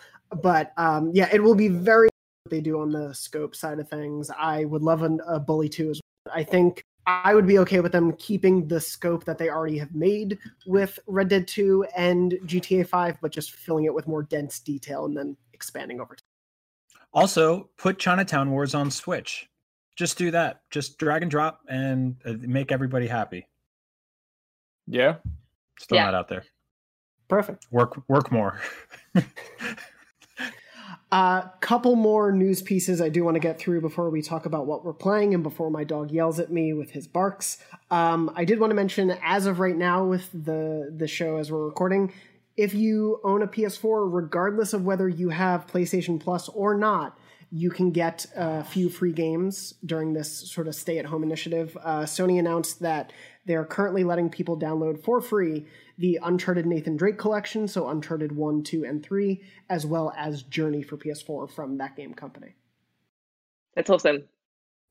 [0.42, 2.08] But um, yeah, it will be very
[2.44, 4.30] what they do on the scope side of things.
[4.38, 5.90] I would love an, a Bully too.
[5.90, 6.34] as well.
[6.34, 9.94] I think I would be okay with them keeping the scope that they already have
[9.94, 14.58] made with Red Dead 2 and GTA 5, but just filling it with more dense
[14.58, 16.24] detail and then expanding over time.
[17.14, 19.48] Also, put Chinatown Wars on Switch.
[19.96, 20.62] Just do that.
[20.70, 23.46] Just drag and drop and uh, make everybody happy.
[24.88, 25.16] Yeah.
[25.78, 26.06] Still yeah.
[26.06, 26.44] not out there.
[27.28, 27.66] Perfect.
[27.70, 28.60] Work work more.
[29.14, 29.22] A
[31.12, 34.66] uh, couple more news pieces I do want to get through before we talk about
[34.66, 37.58] what we're playing and before my dog yells at me with his barks.
[37.90, 41.50] Um, I did want to mention, as of right now, with the the show as
[41.50, 42.12] we're recording,
[42.56, 47.18] if you own a PS4, regardless of whether you have PlayStation Plus or not,
[47.50, 51.76] you can get a few free games during this sort of stay at home initiative.
[51.82, 53.12] Uh, Sony announced that
[53.46, 58.64] they're currently letting people download for free the Uncharted Nathan Drake collection, so Uncharted 1,
[58.64, 59.40] 2, and 3,
[59.70, 62.54] as well as Journey for PS4 from that game company.
[63.76, 64.24] That's awesome.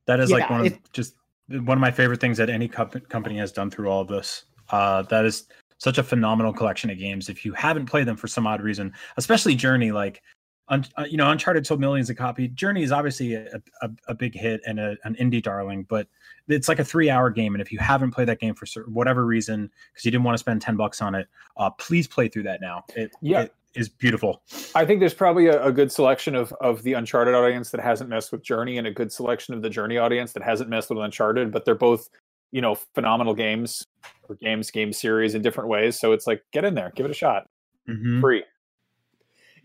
[0.06, 1.16] That is yeah, like one of just
[1.50, 4.46] one of my favorite things that any company has done through all of this.
[4.70, 5.48] Uh, that is
[5.84, 7.28] such a phenomenal collection of games.
[7.28, 10.24] If you haven't played them for some odd reason, especially Journey, like
[10.70, 12.50] Un, uh, you know, Uncharted sold millions of copies.
[12.54, 16.08] Journey is obviously a, a, a big hit and a, an indie darling, but
[16.48, 17.54] it's like a three-hour game.
[17.54, 20.40] And if you haven't played that game for whatever reason, because you didn't want to
[20.40, 22.86] spend ten bucks on it, uh, please play through that now.
[22.96, 23.42] It, yeah.
[23.42, 24.42] It is beautiful.
[24.74, 28.10] I think there's probably a, a, good selection of of the Uncharted audience that hasn't
[28.10, 31.00] messed with Journey, and a good selection of the Journey audience that hasn't messed with
[31.00, 31.52] Uncharted.
[31.52, 32.08] But they're both,
[32.54, 33.86] you know, phenomenal games
[34.30, 36.00] or games, game series in different ways.
[36.00, 37.50] So it's like get in there, give it a shot,
[37.90, 38.22] mm-hmm.
[38.22, 38.44] free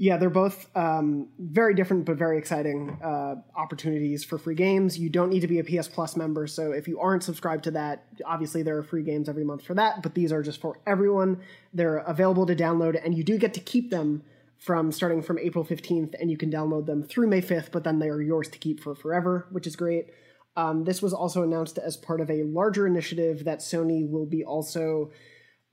[0.01, 4.97] yeah, they're both um, very different but very exciting uh, opportunities for free games.
[4.97, 7.73] You don't need to be a PS Plus member, so if you aren't subscribed to
[7.73, 10.05] that, obviously there are free games every month for that.
[10.05, 11.41] But these are just for everyone.
[11.75, 14.23] They're available to download, and you do get to keep them
[14.57, 17.73] from starting from April fifteenth, and you can download them through May fifth.
[17.73, 20.11] But then they are yours to keep for forever, which is great.
[20.59, 24.45] Um, this was also announced as part of a larger initiative that Sony will be
[24.45, 25.13] also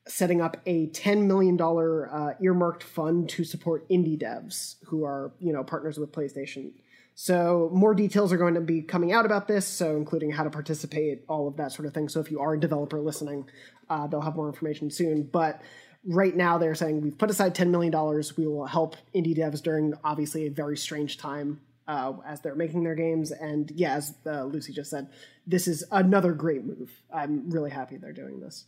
[0.07, 5.51] setting up a $10 million uh, earmarked fund to support indie devs who are, you
[5.51, 6.71] know, partners with PlayStation.
[7.15, 10.51] So more details are going to be coming out about this, so including how to
[10.51, 12.07] participate, all of that sort of thing.
[12.07, 13.49] So if you are a developer listening,
[13.89, 15.23] uh, they'll have more information soon.
[15.23, 15.63] But
[16.05, 17.91] right now they're saying we've put aside $10 million.
[18.37, 22.83] We will help indie devs during obviously a very strange time uh, as they're making
[22.83, 23.31] their games.
[23.31, 25.09] And yeah, as uh, Lucy just said,
[25.45, 26.91] this is another great move.
[27.13, 28.65] I'm really happy they're doing this.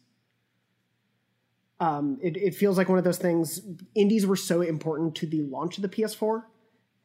[1.80, 3.62] Um, it, it feels like one of those things.
[3.94, 6.44] Indies were so important to the launch of the PS4,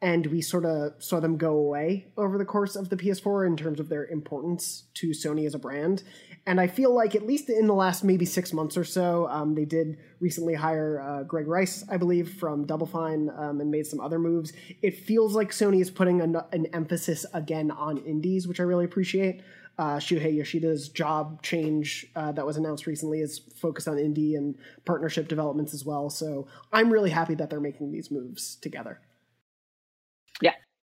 [0.03, 3.55] and we sort of saw them go away over the course of the PS4 in
[3.55, 6.03] terms of their importance to Sony as a brand.
[6.45, 9.55] And I feel like, at least in the last maybe six months or so, um,
[9.55, 13.87] they did recently hire uh, Greg Rice, I believe, from Double Fine um, and made
[13.87, 14.51] some other moves.
[14.81, 18.83] It feels like Sony is putting an, an emphasis again on indies, which I really
[18.83, 19.41] appreciate
[19.77, 24.57] uh, Shuhei Yoshida's job change uh, that was announced recently is focused on indie and
[24.83, 26.09] partnership developments as well.
[26.09, 28.99] So I'm really happy that they're making these moves together.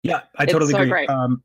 [0.04, 0.22] Yeah.
[0.38, 1.08] I totally so agree.
[1.08, 1.44] Um,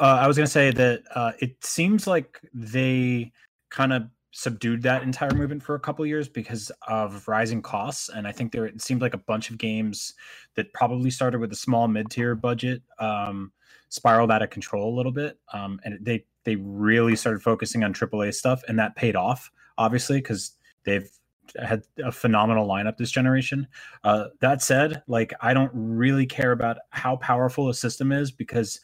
[0.00, 3.32] uh, I was going to say that uh, it seems like they
[3.70, 8.26] kind of subdued that entire movement for a couple years because of rising costs and
[8.26, 10.14] i think there it seemed like a bunch of games
[10.56, 13.52] that probably started with a small mid-tier budget um,
[13.90, 17.92] spiraled out of control a little bit um, and they they really started focusing on
[17.92, 20.52] AAA stuff, and that paid off, obviously, because
[20.84, 21.10] they've
[21.62, 23.66] had a phenomenal lineup this generation.
[24.02, 28.80] Uh, that said, like I don't really care about how powerful a system is because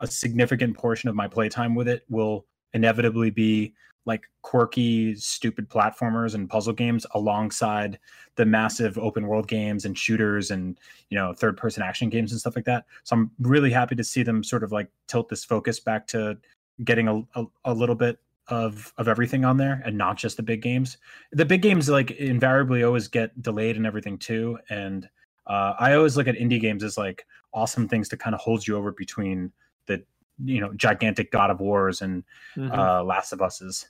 [0.00, 3.74] a significant portion of my playtime with it will inevitably be
[4.06, 7.98] like quirky, stupid platformers and puzzle games alongside
[8.36, 12.40] the massive open world games and shooters and you know third person action games and
[12.40, 12.84] stuff like that.
[13.04, 16.36] So I'm really happy to see them sort of like tilt this focus back to
[16.84, 20.42] getting a, a, a, little bit of of everything on there and not just the
[20.42, 20.98] big games
[21.32, 25.08] the big games like invariably always get delayed and everything too and
[25.46, 28.66] uh, i always look at indie games as like awesome things to kind of hold
[28.66, 29.50] you over between
[29.86, 30.02] the
[30.44, 32.22] you know gigantic god of wars and
[32.56, 32.78] mm-hmm.
[32.78, 33.88] uh last of us's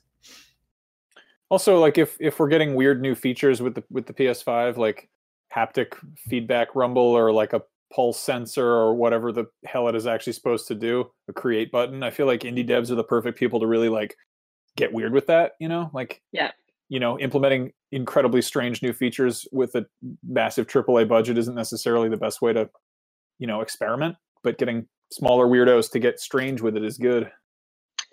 [1.49, 5.09] also like if if we're getting weird new features with the with the ps5 like
[5.55, 7.63] haptic feedback rumble or like a
[7.95, 12.03] pulse sensor or whatever the hell it is actually supposed to do, a create button.
[12.03, 14.17] I feel like indie devs are the perfect people to really like
[14.77, 15.91] get weird with that, you know?
[15.93, 16.53] Like yeah.
[16.91, 19.87] You know, implementing incredibly strange new features with a
[20.23, 22.69] massive AAA budget isn't necessarily the best way to,
[23.39, 27.31] you know, experiment, but getting smaller weirdos to get strange with it is good.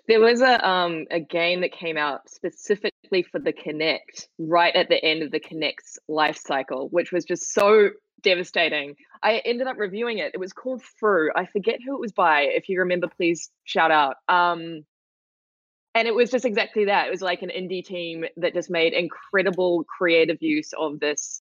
[0.08, 4.88] There was a um a game that came out specifically for the Kinect right at
[4.88, 7.90] the end of the Kinect's life cycle, which was just so
[8.22, 8.94] devastating.
[9.22, 10.32] I ended up reviewing it.
[10.34, 11.30] It was called Fru.
[11.36, 12.42] I forget who it was by.
[12.42, 14.16] If you remember, please shout out.
[14.28, 14.84] Um,
[15.94, 17.06] and it was just exactly that.
[17.06, 21.42] It was like an indie team that just made incredible creative use of this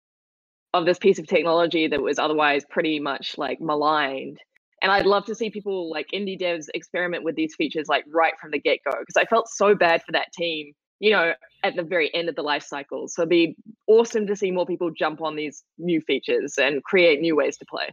[0.74, 4.38] of this piece of technology that was otherwise pretty much like maligned.
[4.82, 8.34] And I'd love to see people like indie devs experiment with these features like right
[8.40, 11.32] from the get go because I felt so bad for that team, you know,
[11.64, 13.08] at the very end of the life cycle.
[13.08, 13.56] So it'd be
[13.86, 17.66] awesome to see more people jump on these new features and create new ways to
[17.66, 17.88] play.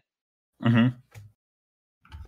[0.64, 0.96] Mm-hmm.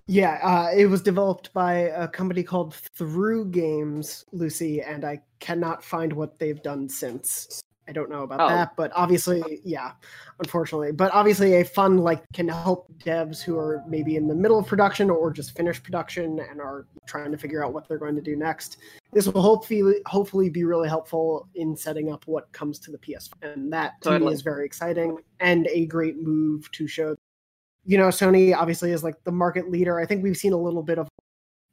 [0.08, 5.84] Yeah, uh, it was developed by a company called Through Games, Lucy, and I cannot
[5.84, 7.62] find what they've done since.
[7.89, 8.50] I don't know about oh.
[8.50, 9.91] that, but obviously, yeah,
[10.39, 10.91] unfortunately.
[10.91, 14.67] But obviously, a fun like can help devs who are maybe in the middle of
[14.67, 18.22] production or just finished production and are trying to figure out what they're going to
[18.22, 18.78] do next.
[19.13, 23.30] This will hopefully hopefully be really helpful in setting up what comes to the PS,
[23.41, 24.32] and that to totally.
[24.32, 27.15] me is very exciting and a great move to show
[27.88, 29.97] you know, Sony obviously is like the market leader.
[29.97, 31.08] I think we've seen a little bit of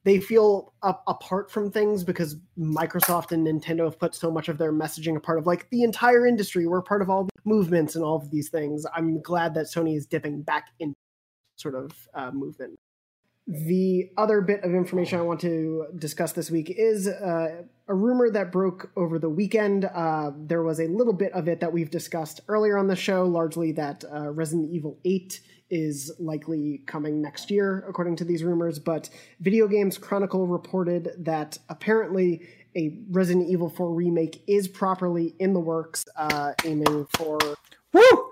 [0.04, 4.58] they feel up, apart from things because Microsoft and Nintendo have put so much of
[4.58, 6.66] their messaging a part of like the entire industry.
[6.66, 8.86] We're part of all the movements and all of these things.
[8.94, 10.94] I'm glad that Sony is dipping back in
[11.56, 12.76] sort of uh, movement.
[13.46, 18.30] The other bit of information I want to discuss this week is uh, a rumor
[18.30, 19.84] that broke over the weekend.
[19.84, 23.24] Uh, there was a little bit of it that we've discussed earlier on the show,
[23.24, 28.78] largely that uh, Resident Evil 8 is likely coming next year, according to these rumors.
[28.78, 32.46] But Video Games Chronicle reported that apparently
[32.76, 37.38] a Resident Evil 4 remake is properly in the works, uh, aiming for
[37.92, 38.30] woo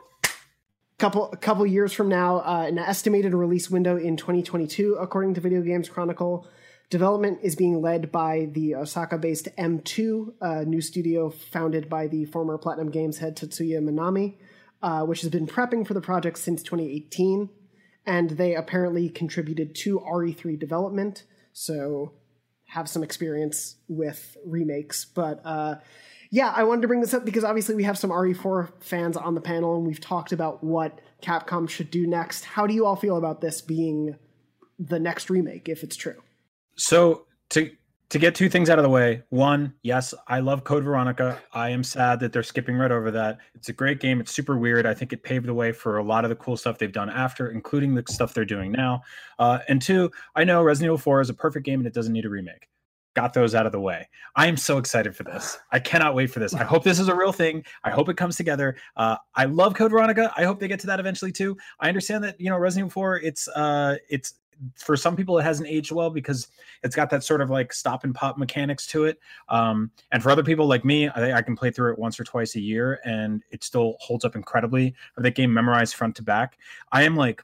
[1.03, 5.41] couple a couple years from now, uh, an estimated release window in 2022, according to
[5.41, 6.47] Video Games Chronicle.
[6.91, 12.57] Development is being led by the Osaka-based M-Two, a new studio founded by the former
[12.57, 14.37] Platinum Games head Tatsuya Minami
[14.83, 17.49] uh, which has been prepping for the project since 2018.
[18.05, 22.15] And they apparently contributed to RE3 development, so
[22.67, 25.05] have some experience with remakes.
[25.05, 25.77] But uh,
[26.31, 29.35] yeah, I wanted to bring this up because obviously we have some RE4 fans on
[29.35, 32.45] the panel, and we've talked about what Capcom should do next.
[32.45, 34.17] How do you all feel about this being
[34.79, 36.21] the next remake, if it's true?
[36.75, 37.27] So
[38.13, 39.23] to get two things out of the way.
[39.31, 41.41] One, yes, I love Code Veronica.
[41.55, 43.39] I am sad that they're skipping right over that.
[43.55, 44.21] It's a great game.
[44.21, 44.85] It's super weird.
[44.85, 47.09] I think it paved the way for a lot of the cool stuff they've done
[47.09, 49.01] after, including the stuff they're doing now.
[49.39, 52.13] Uh, and two, I know Resident Evil 4 is a perfect game and it doesn't
[52.13, 52.69] need a remake.
[53.15, 54.07] Got those out of the way.
[54.37, 55.59] I am so excited for this.
[55.71, 56.53] I cannot wait for this.
[56.53, 57.65] I hope this is a real thing.
[57.83, 58.77] I hope it comes together.
[58.95, 60.31] Uh, I love Code Veronica.
[60.37, 61.57] I hope they get to that eventually too.
[61.81, 63.21] I understand that you know Resident Evil 4.
[63.21, 64.35] It's uh, it's
[64.77, 66.49] for some people it hasn't aged well because
[66.83, 69.19] it's got that sort of like stop and pop mechanics to it.
[69.49, 72.25] Um, and for other people like me I, I, can play through it once or
[72.25, 74.95] twice a year and it still holds up incredibly.
[75.17, 76.59] That game memorized front to back.
[76.91, 77.43] I am like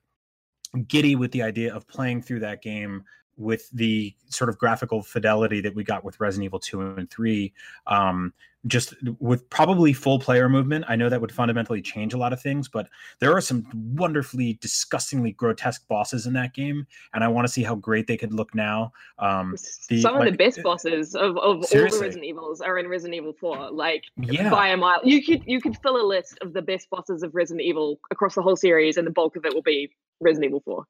[0.87, 3.04] giddy with the idea of playing through that game
[3.38, 7.53] with the sort of graphical fidelity that we got with Resident Evil 2 and 3,
[7.87, 8.35] um,
[8.66, 10.85] just with probably full player movement.
[10.88, 12.88] I know that would fundamentally change a lot of things, but
[13.20, 17.62] there are some wonderfully, disgustingly grotesque bosses in that game, and I want to see
[17.62, 18.92] how great they could look now.
[19.20, 19.55] Um,
[19.88, 22.88] the, some of like, the best bosses of, of all the Resident Evils are in
[22.88, 24.51] Resident Evil 4, like yeah.
[24.51, 25.01] by a mile.
[25.05, 28.35] You could you could fill a list of the best bosses of Resident Evil across
[28.35, 30.85] the whole series, and the bulk of it will be Resident Evil 4.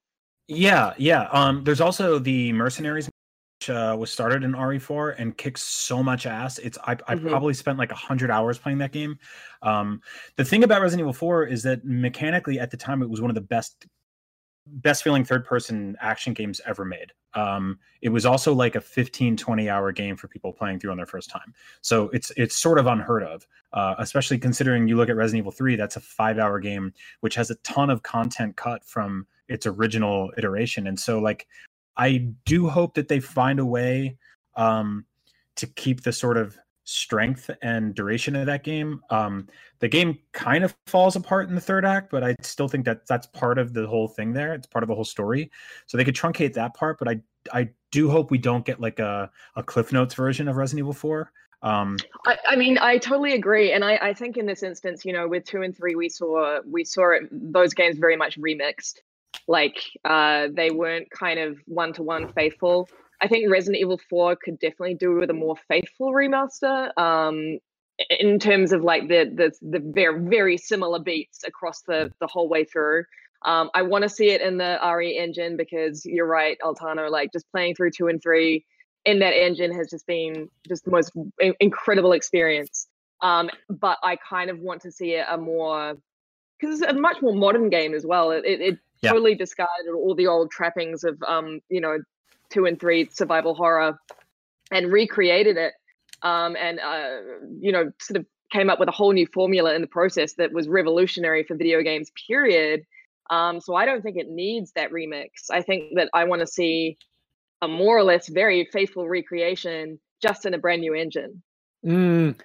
[0.48, 1.28] Yeah, yeah.
[1.30, 3.10] Um, there's also the Mercenaries,
[3.60, 6.58] which uh, was started in RE4 and kicks so much ass.
[6.58, 7.28] It's I, I mm-hmm.
[7.28, 9.18] probably spent like hundred hours playing that game.
[9.62, 10.00] Um,
[10.36, 13.30] the thing about Resident Evil 4 is that mechanically at the time it was one
[13.30, 13.86] of the best
[14.66, 17.12] best feeling third person action games ever made.
[17.34, 20.96] Um, it was also like a 15, 20 hour game for people playing through on
[20.96, 21.54] their first time.
[21.82, 25.52] So it's it's sort of unheard of, uh, especially considering you look at Resident Evil
[25.52, 29.66] 3, that's a five hour game, which has a ton of content cut from its
[29.66, 30.86] original iteration.
[30.86, 31.46] And so like
[31.96, 34.16] I do hope that they find a way
[34.56, 35.04] um,
[35.56, 39.02] to keep the sort of strength and duration of that game.
[39.10, 39.46] Um,
[39.80, 43.06] the game kind of falls apart in the third act, but I still think that
[43.06, 44.54] that's part of the whole thing there.
[44.54, 45.50] It's part of the whole story.
[45.86, 47.20] So they could truncate that part, but I
[47.52, 50.92] I do hope we don't get like a, a Cliff Notes version of Resident Evil
[50.92, 51.30] 4.
[51.60, 55.12] Um, I, I, mean, I totally agree, and I, I think in this instance, you
[55.12, 59.00] know, with two and three, we saw we saw it, those games very much remixed.
[59.46, 62.88] Like uh, they weren't kind of one to one faithful.
[63.20, 66.96] I think Resident Evil 4 could definitely do with a more faithful remaster.
[66.98, 67.58] Um,
[68.10, 72.48] in terms of like the the the very very similar beats across the the whole
[72.48, 73.04] way through.
[73.44, 77.10] Um, I want to see it in the RE engine because you're right, Altano.
[77.10, 78.64] Like just playing through two and three
[79.04, 81.12] in that engine has just been just the most
[81.60, 82.88] incredible experience.
[83.22, 85.96] Um, but I kind of want to see it a more
[86.60, 88.32] because it's a much more modern game as well.
[88.32, 89.10] It, it, it yeah.
[89.10, 91.98] totally discarded all the old trappings of um, you know,
[92.50, 93.98] two and three survival horror
[94.70, 95.74] and recreated it
[96.22, 97.20] um, and uh,
[97.60, 100.52] you know sort of came up with a whole new formula in the process that
[100.52, 102.82] was revolutionary for video games period.
[103.30, 105.28] Um, so i don't think it needs that remix.
[105.50, 106.96] I think that i want to see
[107.60, 111.42] a more or less very faithful recreation just in a brand new engine.
[111.84, 112.40] Mm,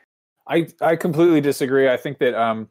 [0.48, 1.90] i i completely disagree.
[1.90, 2.70] I think that um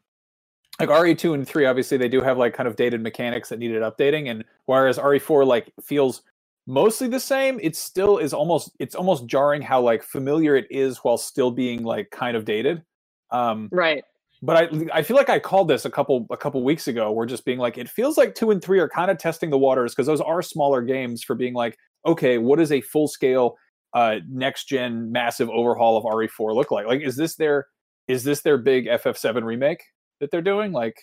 [0.81, 3.83] like re2 and 3 obviously they do have like kind of dated mechanics that needed
[3.83, 6.23] updating and whereas re4 like feels
[6.67, 10.99] mostly the same it still is almost it's almost jarring how like familiar it is
[10.99, 12.83] while still being like kind of dated.
[13.31, 14.05] Um right.
[14.43, 17.27] but i i feel like i called this a couple a couple weeks ago we're
[17.27, 19.93] just being like it feels like two and three are kind of testing the waters
[19.93, 23.57] because those are smaller games for being like okay what is a full scale
[23.95, 26.87] uh next gen massive overhaul of re4 look like?
[26.87, 27.67] Like is this their
[28.07, 29.83] is this their big ff7 remake
[30.23, 30.97] that they're doing like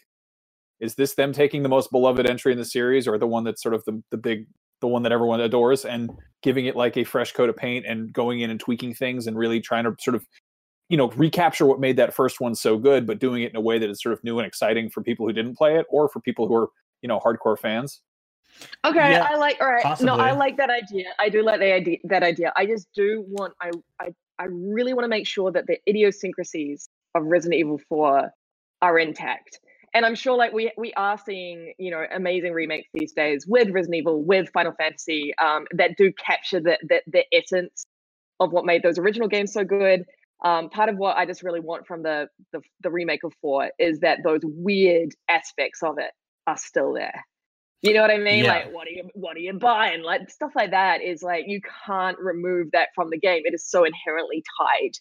[0.79, 3.61] is this them taking the most beloved entry in the series or the one that's
[3.61, 4.47] sort of the, the big
[4.79, 6.09] the one that everyone adores and
[6.41, 9.37] giving it like a fresh coat of paint and going in and tweaking things and
[9.37, 10.25] really trying to sort of
[10.87, 13.61] you know recapture what made that first one so good but doing it in a
[13.61, 16.07] way that is sort of new and exciting for people who didn't play it or
[16.07, 16.69] for people who are
[17.01, 18.01] you know hardcore fans?
[18.85, 20.07] Okay yeah, i like all right possibly.
[20.07, 21.05] no i like that idea.
[21.19, 22.53] I do like the idea that idea.
[22.55, 24.07] I just do want i i,
[24.39, 28.31] I really want to make sure that the idiosyncrasies of resident evil 4
[28.81, 29.59] are intact
[29.93, 33.69] and I'm sure like we we are seeing you know amazing remakes these days with
[33.69, 37.85] Resident Evil, with Final Fantasy, um, that do capture the, the the essence
[38.39, 40.05] of what made those original games so good.
[40.45, 43.71] Um, part of what I just really want from the, the the remake of four
[43.79, 46.11] is that those weird aspects of it
[46.47, 47.25] are still there.
[47.81, 48.43] You know what I mean?
[48.45, 48.53] Yeah.
[48.53, 50.03] Like what are you what are you buying?
[50.03, 53.43] Like stuff like that is like you can't remove that from the game.
[53.45, 54.91] It is so inherently tied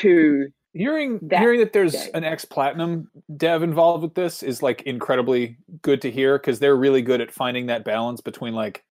[0.00, 2.10] to hearing that hearing that there's day.
[2.14, 6.76] an ex platinum dev involved with this is like incredibly good to hear because they're
[6.76, 8.82] really good at finding that balance between like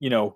[0.00, 0.34] you know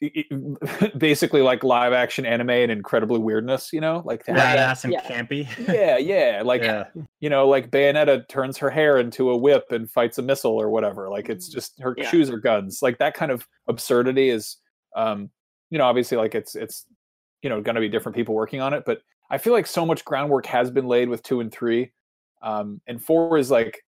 [0.98, 5.02] basically like live action anime and incredibly weirdness you know like badass and yeah.
[5.02, 6.84] campy yeah yeah like yeah.
[7.20, 10.68] you know like bayonetta turns her hair into a whip and fights a missile or
[10.70, 12.08] whatever like it's just her yeah.
[12.10, 14.58] shoes are guns like that kind of absurdity is
[14.96, 15.30] um
[15.70, 16.84] you know obviously like it's it's
[17.42, 19.00] you know going to be different people working on it but
[19.30, 21.92] I feel like so much groundwork has been laid with two and three,
[22.42, 23.84] um, and four is like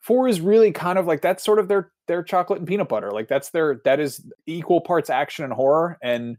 [0.00, 3.10] four is really kind of like that's sort of their their chocolate and peanut butter.
[3.10, 6.36] Like that's their that is equal parts action and horror, and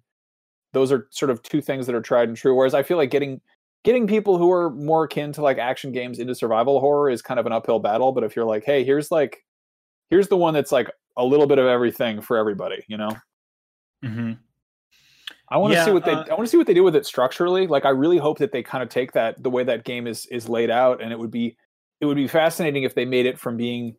[0.73, 2.55] those are sort of two things that are tried and true.
[2.55, 3.41] Whereas I feel like getting
[3.83, 7.39] getting people who are more akin to like action games into survival horror is kind
[7.39, 8.11] of an uphill battle.
[8.11, 9.43] But if you're like, hey, here's like
[10.09, 13.11] here's the one that's like a little bit of everything for everybody, you know.
[14.03, 14.33] Mm-hmm.
[15.49, 16.83] I want to yeah, see what they uh, I want to see what they do
[16.83, 17.67] with it structurally.
[17.67, 20.25] Like I really hope that they kind of take that the way that game is
[20.27, 21.57] is laid out and it would be
[22.01, 23.95] it would be fascinating if they made it from being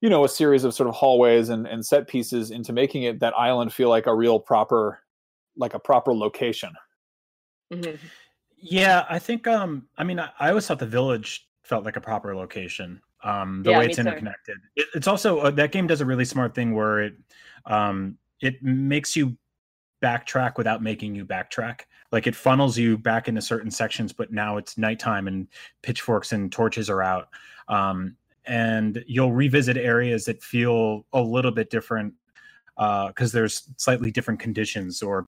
[0.00, 3.20] you know a series of sort of hallways and and set pieces into making it
[3.20, 5.00] that island feel like a real proper
[5.56, 6.70] like a proper location.
[7.72, 7.96] Mm-hmm.
[8.58, 12.00] Yeah, I think um I mean I, I, always thought the village felt like a
[12.00, 13.00] proper location.
[13.24, 14.56] Um the yeah, way it's interconnected.
[14.76, 17.14] It, it's also uh, that game does a really smart thing where it
[17.66, 19.36] um it makes you
[20.02, 21.82] backtrack without making you backtrack.
[22.12, 25.46] Like it funnels you back into certain sections, but now it's nighttime and
[25.82, 27.28] pitchforks and torches are out.
[27.68, 32.14] Um, and you'll revisit areas that feel a little bit different
[32.76, 35.26] because uh, there's slightly different conditions or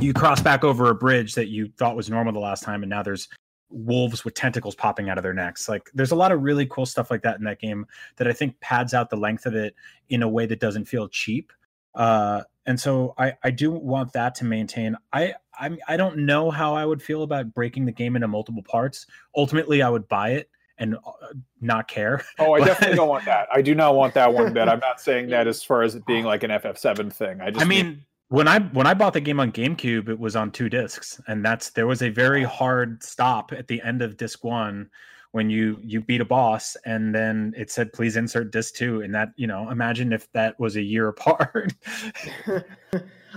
[0.00, 2.90] you cross back over a bridge that you thought was normal the last time and
[2.90, 3.28] now there's
[3.70, 6.84] wolves with tentacles popping out of their necks like there's a lot of really cool
[6.84, 7.86] stuff like that in that game
[8.16, 9.74] that i think pads out the length of it
[10.10, 11.50] in a way that doesn't feel cheap
[11.94, 14.96] uh, and so I, I do want that to maintain.
[15.12, 18.62] I I I don't know how I would feel about breaking the game into multiple
[18.62, 19.06] parts.
[19.36, 21.12] Ultimately, I would buy it and uh,
[21.60, 22.24] not care.
[22.38, 23.48] Oh, I but, definitely don't want that.
[23.52, 24.68] I do not want that one bit.
[24.68, 27.40] I'm not saying that as far as it being like an FF7 thing.
[27.40, 30.36] I just I mean, when I when I bought the game on GameCube, it was
[30.36, 34.16] on two discs, and that's there was a very hard stop at the end of
[34.16, 34.88] disc one
[35.32, 39.14] when you you beat a boss and then it said please insert disc 2 and
[39.14, 41.74] that you know imagine if that was a year apart.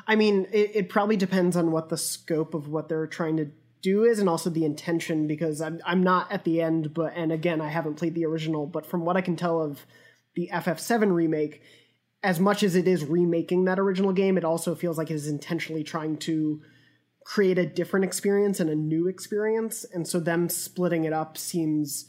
[0.08, 3.50] I mean it, it, probably depends on what the scope of what they're trying to
[3.82, 7.32] do is and also the intention because I'm, I'm not at the end but and
[7.32, 9.86] again i haven't played the original but from what i can tell of
[10.34, 11.62] the ff7 remake
[12.24, 15.28] as much as it is remaking that original game it also feels like it is
[15.28, 16.62] intentionally trying to
[17.26, 19.84] create a different experience and a new experience.
[19.84, 22.06] And so them splitting it up seems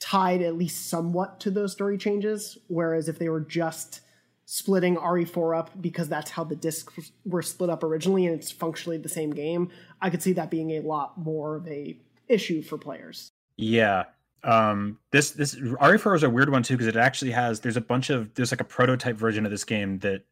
[0.00, 2.58] tied at least somewhat to those story changes.
[2.66, 4.00] Whereas if they were just
[4.46, 8.96] splitting RE4 up because that's how the discs were split up originally and it's functionally
[8.96, 11.98] the same game, I could see that being a lot more of a
[12.28, 13.32] issue for players.
[13.58, 14.04] Yeah.
[14.42, 17.82] Um, this this RE4 is a weird one too because it actually has there's a
[17.82, 20.24] bunch of there's like a prototype version of this game that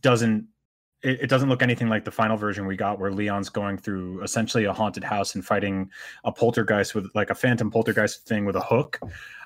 [0.00, 0.46] doesn't
[1.02, 4.22] it, it, doesn't look anything like the final version we got, where Leon's going through
[4.22, 5.90] essentially a haunted house and fighting
[6.24, 9.00] a poltergeist with like a phantom poltergeist thing with a hook.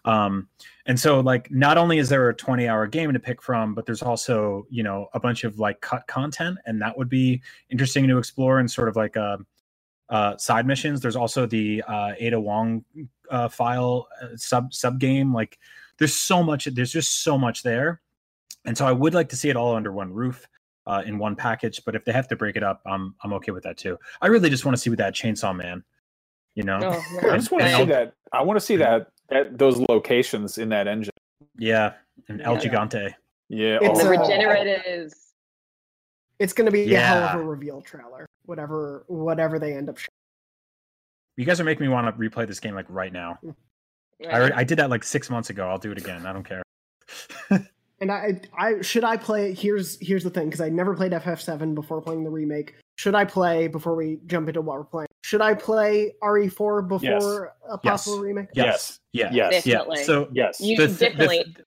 [0.04, 0.48] Um,
[0.86, 3.86] and so, like, not only is there a 20 hour game to pick from, but
[3.86, 8.06] there's also, you know, a bunch of like cut content, and that would be interesting
[8.08, 9.38] to explore and sort of like a,
[10.08, 11.00] uh, side missions.
[11.00, 12.84] There's also the uh, Ada Wong
[13.28, 15.34] uh, file uh, sub sub game.
[15.34, 15.58] Like,
[15.98, 16.66] there's so much.
[16.66, 18.00] There's just so much there,
[18.64, 20.46] and so I would like to see it all under one roof
[20.86, 21.84] uh, in one package.
[21.84, 23.98] But if they have to break it up, I'm I'm okay with that too.
[24.20, 25.84] I really just want to see what that Chainsaw Man,
[26.54, 26.78] you know.
[26.82, 27.32] Oh, yeah.
[27.32, 28.14] I just want to see that.
[28.32, 31.12] I want to see that, that those locations in that engine.
[31.58, 31.94] Yeah,
[32.28, 33.14] and El Gigante.
[33.48, 34.02] Yeah, it's oh.
[34.02, 35.12] the regenerators.
[36.38, 37.00] It's going to be yeah.
[37.00, 38.26] a hell of a reveal trailer.
[38.44, 39.96] Whatever, whatever they end up.
[39.96, 40.08] Showing.
[41.36, 43.38] You guys are making me want to replay this game like right now.
[44.18, 44.36] Yeah.
[44.36, 45.68] I, I did that like six months ago.
[45.68, 46.26] I'll do it again.
[46.26, 46.62] I don't care.
[48.00, 49.54] And I, I should I play?
[49.54, 52.74] Here's here's the thing because I never played FF7 before playing the remake.
[52.96, 55.08] Should I play before we jump into what we're playing?
[55.22, 57.70] Should I play RE4 before yes.
[57.70, 58.22] a possible yes.
[58.22, 58.48] remake?
[58.54, 59.00] Yes.
[59.12, 59.32] Yes.
[59.34, 59.64] Yes.
[59.64, 59.98] Definitely.
[59.98, 60.04] Yeah.
[60.04, 61.44] So yes, you the, definitely.
[61.56, 61.64] The,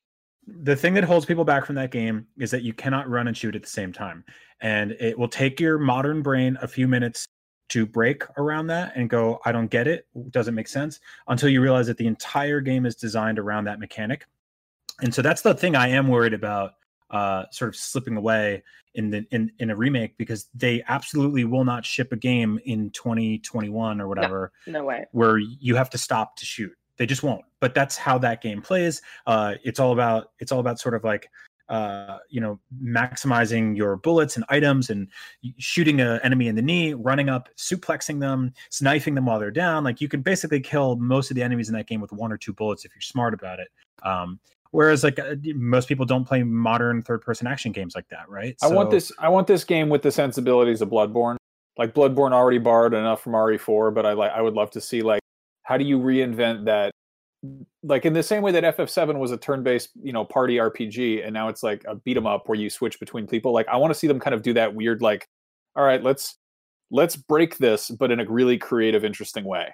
[0.64, 3.38] the thing that holds people back from that game is that you cannot run and
[3.38, 4.24] shoot at the same time,
[4.62, 7.28] and it will take your modern brain a few minutes
[7.70, 11.62] to break around that and go, I don't get it, doesn't make sense, until you
[11.62, 14.26] realize that the entire game is designed around that mechanic
[15.02, 16.74] and so that's the thing I am worried about
[17.12, 18.64] uh, sort of slipping away
[18.96, 22.90] in the in, in a remake because they absolutely will not ship a game in
[22.92, 24.52] 2021 or whatever.
[24.68, 25.06] No, no way.
[25.12, 26.72] Where you have to stop to shoot.
[26.98, 27.46] They just won't.
[27.62, 29.02] But that's how that game plays.
[29.26, 31.30] Uh, it's all about it's all about sort of like
[31.70, 35.08] uh, you know maximizing your bullets and items and
[35.58, 39.84] shooting an enemy in the knee, running up, suplexing them, sniping them while they're down.
[39.84, 42.38] Like you can basically kill most of the enemies in that game with one or
[42.38, 43.70] two bullets if you're smart about it.
[44.04, 44.40] Um,
[44.72, 48.56] Whereas like uh, most people don't play modern third person action games like that, right?
[48.62, 51.38] I want this I want this game with the sensibilities of Bloodborne.
[51.78, 55.02] Like Bloodborne already borrowed enough from RE4, but I like I would love to see
[55.02, 55.22] like
[55.64, 56.92] how do you reinvent that
[57.84, 61.34] like in the same way that FF7 was a turn-based, you know, party RPG and
[61.34, 63.52] now it's like a beat 'em up where you switch between people.
[63.52, 65.28] Like I want to see them kind of do that weird like
[65.76, 66.36] all right, let's
[66.92, 69.74] let's break this but in a really creative interesting way.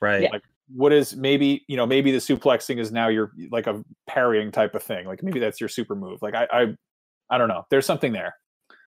[0.00, 0.32] Right.
[0.32, 0.42] Like
[0.74, 4.74] what is maybe you know maybe the suplexing is now your like a parrying type
[4.74, 6.66] of thing like maybe that's your super move like i i,
[7.30, 8.34] I don't know there's something there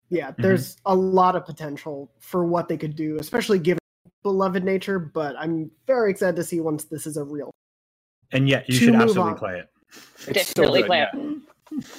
[0.10, 0.42] yeah mm-hmm.
[0.42, 0.92] there's mm-hmm.
[0.92, 3.80] a lot of potential for what they could do especially given
[4.24, 7.52] beloved nature but i'm very excited to see once this is a real
[8.32, 9.38] and yet you should absolutely on.
[9.38, 9.70] play it
[10.28, 11.40] it's definitely so play it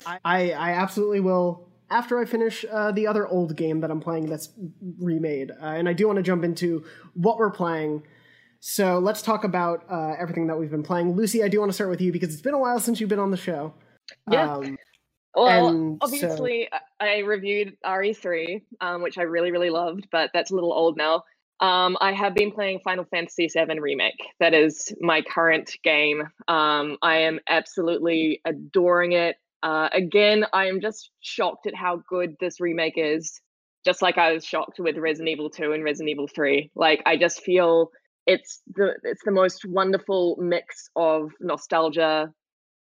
[0.07, 4.27] I, I absolutely will after I finish uh, the other old game that I'm playing
[4.27, 4.51] that's
[4.99, 5.51] remade.
[5.51, 8.03] Uh, and I do want to jump into what we're playing
[8.67, 11.15] so let's talk about uh, everything that we've been playing.
[11.15, 13.11] Lucy, I do want to start with you because it's been a while since you've
[13.11, 13.75] been on the show.
[14.31, 14.55] Yeah.
[14.55, 14.79] Um,
[15.35, 16.79] well, obviously, so...
[16.99, 21.25] I reviewed RE3, um, which I really, really loved, but that's a little old now.
[21.61, 24.17] Um, I have been playing Final Fantasy VII Remake.
[24.41, 26.23] That is my current game.
[26.49, 29.37] Um, I am absolutely adoring it.
[29.63, 33.43] Uh, again, I am just shocked at how good this remake is.
[33.85, 36.71] Just like I was shocked with Resident Evil 2 and Resident Evil 3.
[36.75, 37.91] Like, I just feel
[38.27, 42.33] it's the it's the most wonderful mix of nostalgia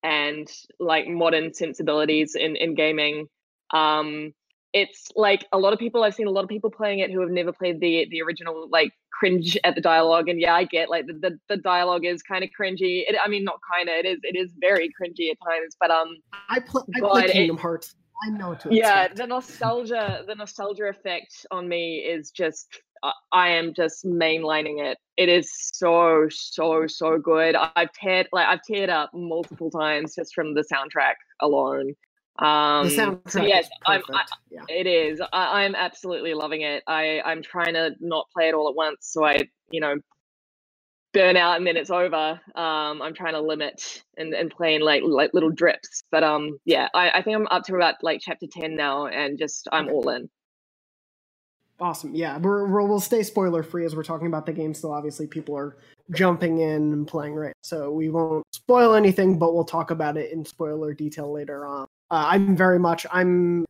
[0.04, 3.28] and like modern sensibilities in in gaming.
[3.72, 4.34] Um
[4.74, 7.22] it's like a lot of people i've seen a lot of people playing it who
[7.22, 10.90] have never played the the original like cringe at the dialogue and yeah i get
[10.90, 13.04] like the the, the dialogue is kind of cringy.
[13.08, 15.92] It, i mean not kind of it is it is very cringy at times but
[15.92, 16.18] um
[16.50, 17.96] i play i play kingdom it, hearts.
[18.24, 19.18] I know to yeah expect.
[19.18, 22.82] the nostalgia the nostalgia effect on me is just
[23.32, 24.98] I am just mainlining it.
[25.18, 27.56] It is so so so good.
[27.56, 31.94] I've teared like I've teared up multiple times just from the soundtrack alone.
[32.40, 34.62] Um, the soundtrack so yes, I'm, I, yeah.
[34.70, 35.22] it is.
[35.34, 36.84] I, I'm absolutely loving it.
[36.88, 39.96] I I'm trying to not play it all at once, so I you know
[41.14, 42.40] burn out and then it's over.
[42.56, 46.04] Um, I'm trying to limit and, and playing like like little drips.
[46.12, 49.38] But um, yeah, I, I think I'm up to about like chapter ten now, and
[49.38, 50.30] just I'm all in.
[51.82, 52.14] Awesome.
[52.14, 54.74] Yeah, we're, we will stay spoiler free as we're talking about the game.
[54.74, 55.78] Still, obviously, people are
[56.12, 60.32] jumping in and playing right, so we won't spoil anything, but we'll talk about it
[60.34, 61.84] in spoiler detail later on.
[62.12, 63.06] Uh, I'm very much.
[63.14, 63.66] I'm,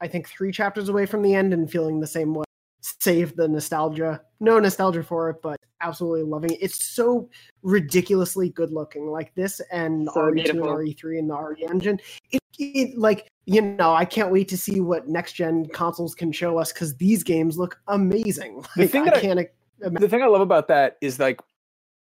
[0.00, 2.44] I think, three chapters away from the end and feeling the same way.
[2.82, 4.20] Save the nostalgia.
[4.40, 6.58] No nostalgia for it, but absolutely loving it.
[6.60, 7.30] It's so
[7.62, 9.06] ridiculously good looking.
[9.06, 10.78] Like this and so RE2 beautiful.
[10.78, 12.00] and RE3 and the RE engine.
[12.32, 16.30] It, it like you know, I can't wait to see what next gen consoles can
[16.32, 18.56] show us because these games look amazing.
[18.56, 19.40] Like, the thing I can't.
[19.40, 19.48] I,
[19.80, 21.40] the thing I love about that is like,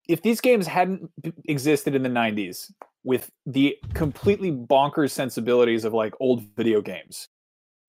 [0.08, 1.10] if these games hadn't
[1.46, 2.70] existed in the '90s
[3.04, 7.28] with the completely bonkers sensibilities of like old video games,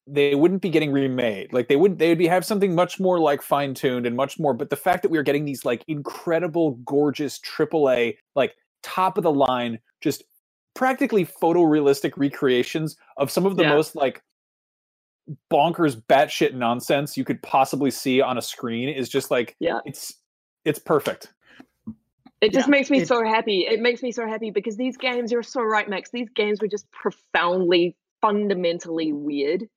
[0.08, 1.52] they wouldn't be getting remade.
[1.52, 4.40] Like they would they would be have something much more like fine tuned and much
[4.40, 4.54] more.
[4.54, 9.24] But the fact that we are getting these like incredible, gorgeous AAA, like top of
[9.24, 10.24] the line, just
[10.76, 13.70] practically photorealistic recreations of some of the yeah.
[13.70, 14.22] most like
[15.52, 20.14] bonkers batshit nonsense you could possibly see on a screen is just like yeah it's
[20.66, 21.34] it's perfect
[22.42, 25.32] it just yeah, makes me so happy it makes me so happy because these games
[25.32, 29.68] you're so right max these games were just profoundly fundamentally weird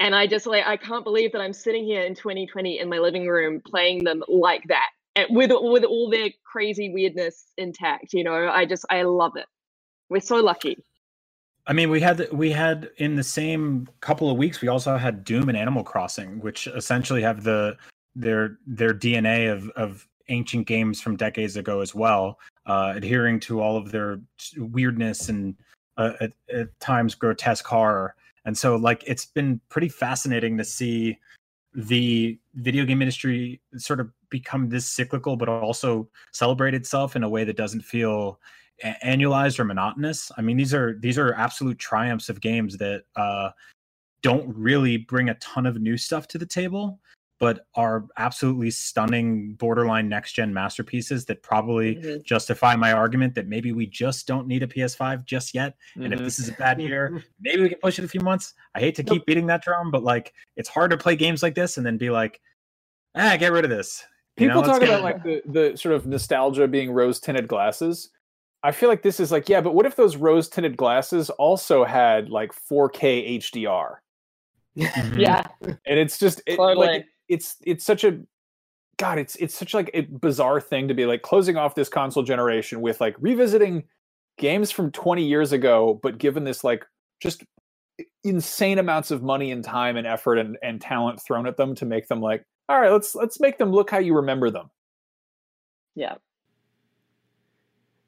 [0.00, 2.98] and i just like i can't believe that i'm sitting here in 2020 in my
[2.98, 4.90] living room playing them like that
[5.30, 8.48] with with all their crazy weirdness intact you know?
[8.48, 9.46] I just i love it.
[10.10, 10.76] We're so lucky.
[11.66, 15.24] I mean, we had we had in the same couple of weeks, we also had
[15.24, 17.76] Doom and Animal Crossing, which essentially have the
[18.14, 23.60] their their DNA of of ancient games from decades ago as well, uh, adhering to
[23.60, 24.20] all of their
[24.56, 25.54] weirdness and
[25.96, 28.14] uh, at, at times grotesque horror.
[28.44, 31.18] And so, like, it's been pretty fascinating to see
[31.74, 37.28] the video game industry sort of become this cyclical, but also celebrate itself in a
[37.28, 38.38] way that doesn't feel
[38.82, 40.30] annualized or monotonous.
[40.36, 43.50] I mean, these are these are absolute triumphs of games that uh,
[44.22, 47.00] don't really bring a ton of new stuff to the table,
[47.44, 52.22] but are absolutely stunning borderline next gen masterpieces that probably mm-hmm.
[52.24, 55.74] justify my argument that maybe we just don't need a PS5 just yet.
[55.90, 56.04] Mm-hmm.
[56.04, 56.24] And if mm-hmm.
[56.24, 58.54] this is a bad year, maybe we can push it a few months.
[58.74, 61.54] I hate to keep beating that drum, but like it's hard to play games like
[61.54, 62.40] this and then be like,
[63.14, 64.02] ah, get rid of this.
[64.38, 68.08] People know, talk about like the, the sort of nostalgia being rose tinted glasses.
[68.62, 71.84] I feel like this is like, yeah, but what if those rose tinted glasses also
[71.84, 73.96] had like 4K HDR?
[74.76, 75.20] Mm-hmm.
[75.20, 75.46] yeah.
[75.62, 76.88] And it's just it, totally.
[76.88, 78.20] like it's it's such a
[78.98, 82.22] god, it's it's such like a bizarre thing to be like closing off this console
[82.22, 83.84] generation with like revisiting
[84.38, 86.84] games from 20 years ago, but given this like
[87.20, 87.44] just
[88.24, 91.84] insane amounts of money and time and effort and, and talent thrown at them to
[91.84, 94.70] make them like, all right, let's let's make them look how you remember them.
[95.94, 96.14] Yeah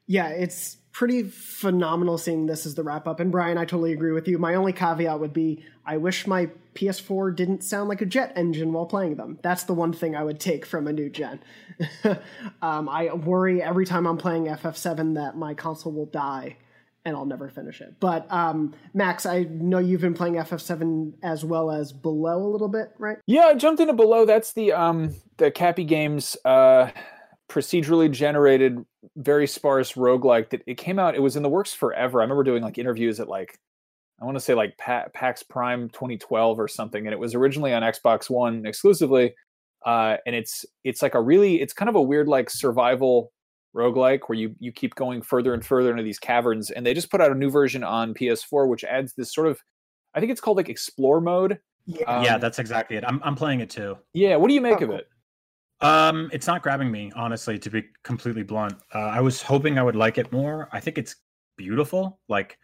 [0.07, 3.19] yeah, it's pretty phenomenal seeing this as the wrap up.
[3.19, 4.39] And Brian, I totally agree with you.
[4.39, 8.73] My only caveat would be I wish my PS4 didn't sound like a jet engine
[8.73, 9.37] while playing them.
[9.43, 11.39] That's the one thing I would take from a new gen.
[12.63, 16.57] um, I worry every time I'm playing FF7 that my console will die
[17.05, 17.99] and I'll never finish it.
[17.99, 22.69] But um, Max, I know you've been playing FF7 as well as Below a little
[22.69, 23.19] bit, right?
[23.27, 24.25] Yeah, I jumped into Below.
[24.25, 26.35] That's the um, the Capy Games.
[26.43, 26.89] Uh
[27.49, 28.83] procedurally generated,
[29.15, 32.19] very sparse roguelike that it came out, it was in the works forever.
[32.19, 33.57] I remember doing like interviews at like,
[34.21, 37.05] I want to say like pa- PAX Prime 2012 or something.
[37.05, 39.35] And it was originally on Xbox One exclusively.
[39.85, 43.31] Uh, and it's it's like a really it's kind of a weird like survival
[43.75, 47.11] roguelike where you you keep going further and further into these caverns and they just
[47.11, 49.61] put out a new version on PS4 which adds this sort of
[50.15, 51.59] I think it's called like explore mode.
[51.85, 53.05] Yeah, um, yeah that's exactly it.
[53.05, 53.97] I'm I'm playing it too.
[54.13, 55.07] Yeah, what do you make oh, of it?
[55.81, 58.75] Um, it's not grabbing me, honestly, to be completely blunt.
[58.93, 60.69] Uh, I was hoping I would like it more.
[60.71, 61.15] I think it's
[61.55, 62.19] beautiful.
[62.27, 62.57] Like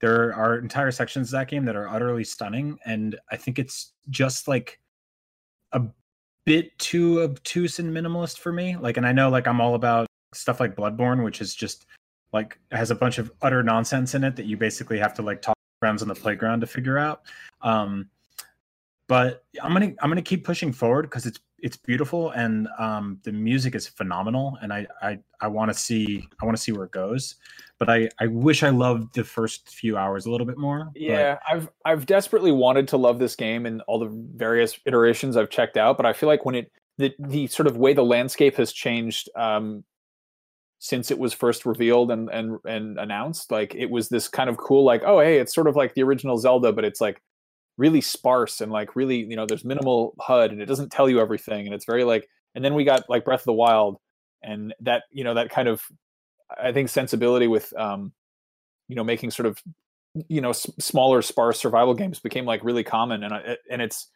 [0.00, 3.92] there are entire sections of that game that are utterly stunning, and I think it's
[4.10, 4.80] just like
[5.72, 5.82] a
[6.44, 8.76] bit too obtuse and minimalist for me.
[8.76, 11.86] Like, and I know like I'm all about stuff like Bloodborne, which is just
[12.32, 15.42] like has a bunch of utter nonsense in it that you basically have to like
[15.42, 17.22] talk friends on the playground to figure out.
[17.62, 18.08] Um,
[19.08, 23.32] but I'm gonna I'm gonna keep pushing forward because it's it's beautiful and um, the
[23.32, 26.84] music is phenomenal and I I, I want to see I want to see where
[26.84, 27.36] it goes.
[27.78, 30.90] But I I wish I loved the first few hours a little bit more.
[30.94, 31.56] Yeah, but...
[31.56, 35.76] I've I've desperately wanted to love this game and all the various iterations I've checked
[35.76, 38.72] out, but I feel like when it the the sort of way the landscape has
[38.72, 39.84] changed um,
[40.78, 44.56] since it was first revealed and and and announced, like it was this kind of
[44.58, 47.20] cool like oh hey it's sort of like the original Zelda, but it's like
[47.80, 51.18] really sparse and like really you know there's minimal HUD and it doesn't tell you
[51.18, 53.96] everything and it's very like and then we got like Breath of the Wild
[54.42, 55.82] and that you know that kind of
[56.62, 58.12] I think sensibility with um
[58.88, 59.58] you know making sort of
[60.28, 64.08] you know s- smaller sparse survival games became like really common and I, and it's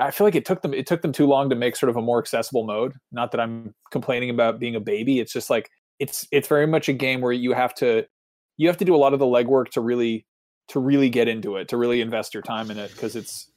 [0.00, 1.96] I feel like it took them it took them too long to make sort of
[1.96, 2.94] a more accessible mode.
[3.10, 5.18] Not that I'm complaining about being a baby.
[5.18, 8.06] It's just like it's it's very much a game where you have to
[8.56, 10.24] you have to do a lot of the legwork to really
[10.68, 13.50] to really get into it, to really invest your time in it, because it's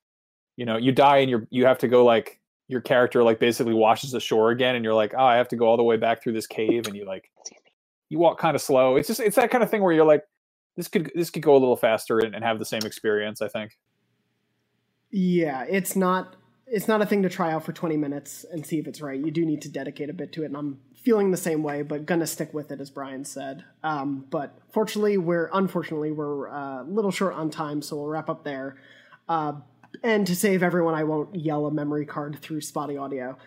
[0.56, 3.74] you know you die and you you have to go like your character like basically
[3.74, 6.22] washes ashore again, and you're like, oh, I have to go all the way back
[6.22, 7.32] through this cave, and you like
[8.10, 8.96] you walk kind of slow.
[8.96, 10.24] It's just it's that kind of thing where you're like,
[10.78, 13.42] this could this could go a little faster and, and have the same experience.
[13.42, 13.78] I think.
[15.12, 16.36] Yeah, it's not
[16.68, 19.20] it's not a thing to try out for 20 minutes and see if it's right.
[19.20, 21.82] You do need to dedicate a bit to it, and I'm feeling the same way,
[21.82, 23.64] but gonna stick with it, as Brian said.
[23.84, 28.30] Um, but fortunately, we're unfortunately we're uh, a little short on time, so we'll wrap
[28.30, 28.78] up there.
[29.28, 29.54] Uh,
[30.04, 33.38] and to save everyone, I won't yell a memory card through spotty audio.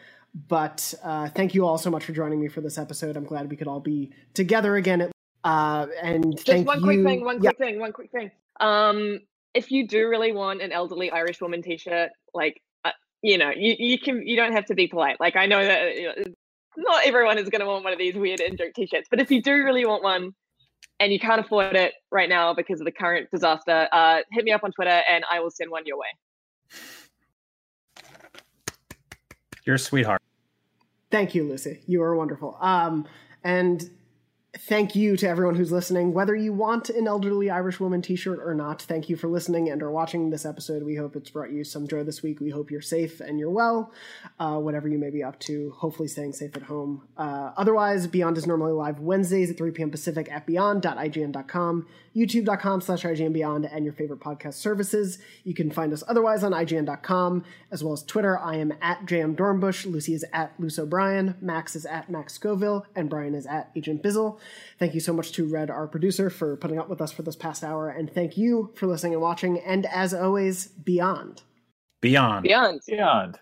[0.49, 3.17] But uh, thank you all so much for joining me for this episode.
[3.17, 5.11] I'm glad we could all be together again.
[5.45, 7.67] Uh, and just one quick thing, one quick yeah.
[7.67, 8.31] thing, one quick thing.
[8.61, 9.21] Um,
[9.55, 13.75] if you do really want an elderly Irish woman T-shirt, like uh, you know, you,
[13.79, 15.21] you can you don't have to be polite.
[15.21, 16.33] Like I know that
[16.77, 19.31] not everyone is going to want one of these weird in joke T-shirts, but if
[19.31, 20.35] you do really want one,
[21.01, 24.53] and you can't afford it right now because of the current disaster, uh, hit me
[24.53, 26.07] up on Twitter and I will send one your way.
[29.65, 30.23] You're a sweetheart.
[31.11, 31.81] Thank you, Lucy.
[31.87, 32.57] You are wonderful.
[32.61, 33.07] Um,
[33.43, 33.91] and
[34.67, 36.13] thank you to everyone who's listening.
[36.13, 39.69] Whether you want an elderly Irish woman t shirt or not, thank you for listening
[39.69, 40.85] and or watching this episode.
[40.85, 42.41] We hope it's brought you some joy this week.
[42.41, 43.93] We hope you're safe and you're well,
[44.39, 45.73] uh, whatever you may be up to.
[45.79, 47.03] Hopefully, staying safe at home.
[47.17, 49.91] Uh, otherwise, Beyond is normally live Wednesdays at 3 p.m.
[49.91, 55.19] Pacific at beyond.ign.com, youtube.com slash IGN Beyond, and your favorite podcast services.
[55.43, 58.39] You can find us otherwise on IGN.com, as well as Twitter.
[58.39, 59.87] I am at JM Dornbush.
[59.91, 61.35] Lucy is at Luce O'Brien.
[61.41, 62.87] Max is at Max Scoville.
[62.95, 64.39] And Brian is at Agent Bizzle.
[64.79, 67.37] Thank you so much to Red, our producer, for putting up with us for this
[67.37, 67.89] past hour.
[67.89, 69.59] And thank you for listening and watching.
[69.59, 71.43] And as always, beyond.
[72.01, 72.43] Beyond.
[72.43, 72.81] Beyond.
[72.87, 73.39] Beyond.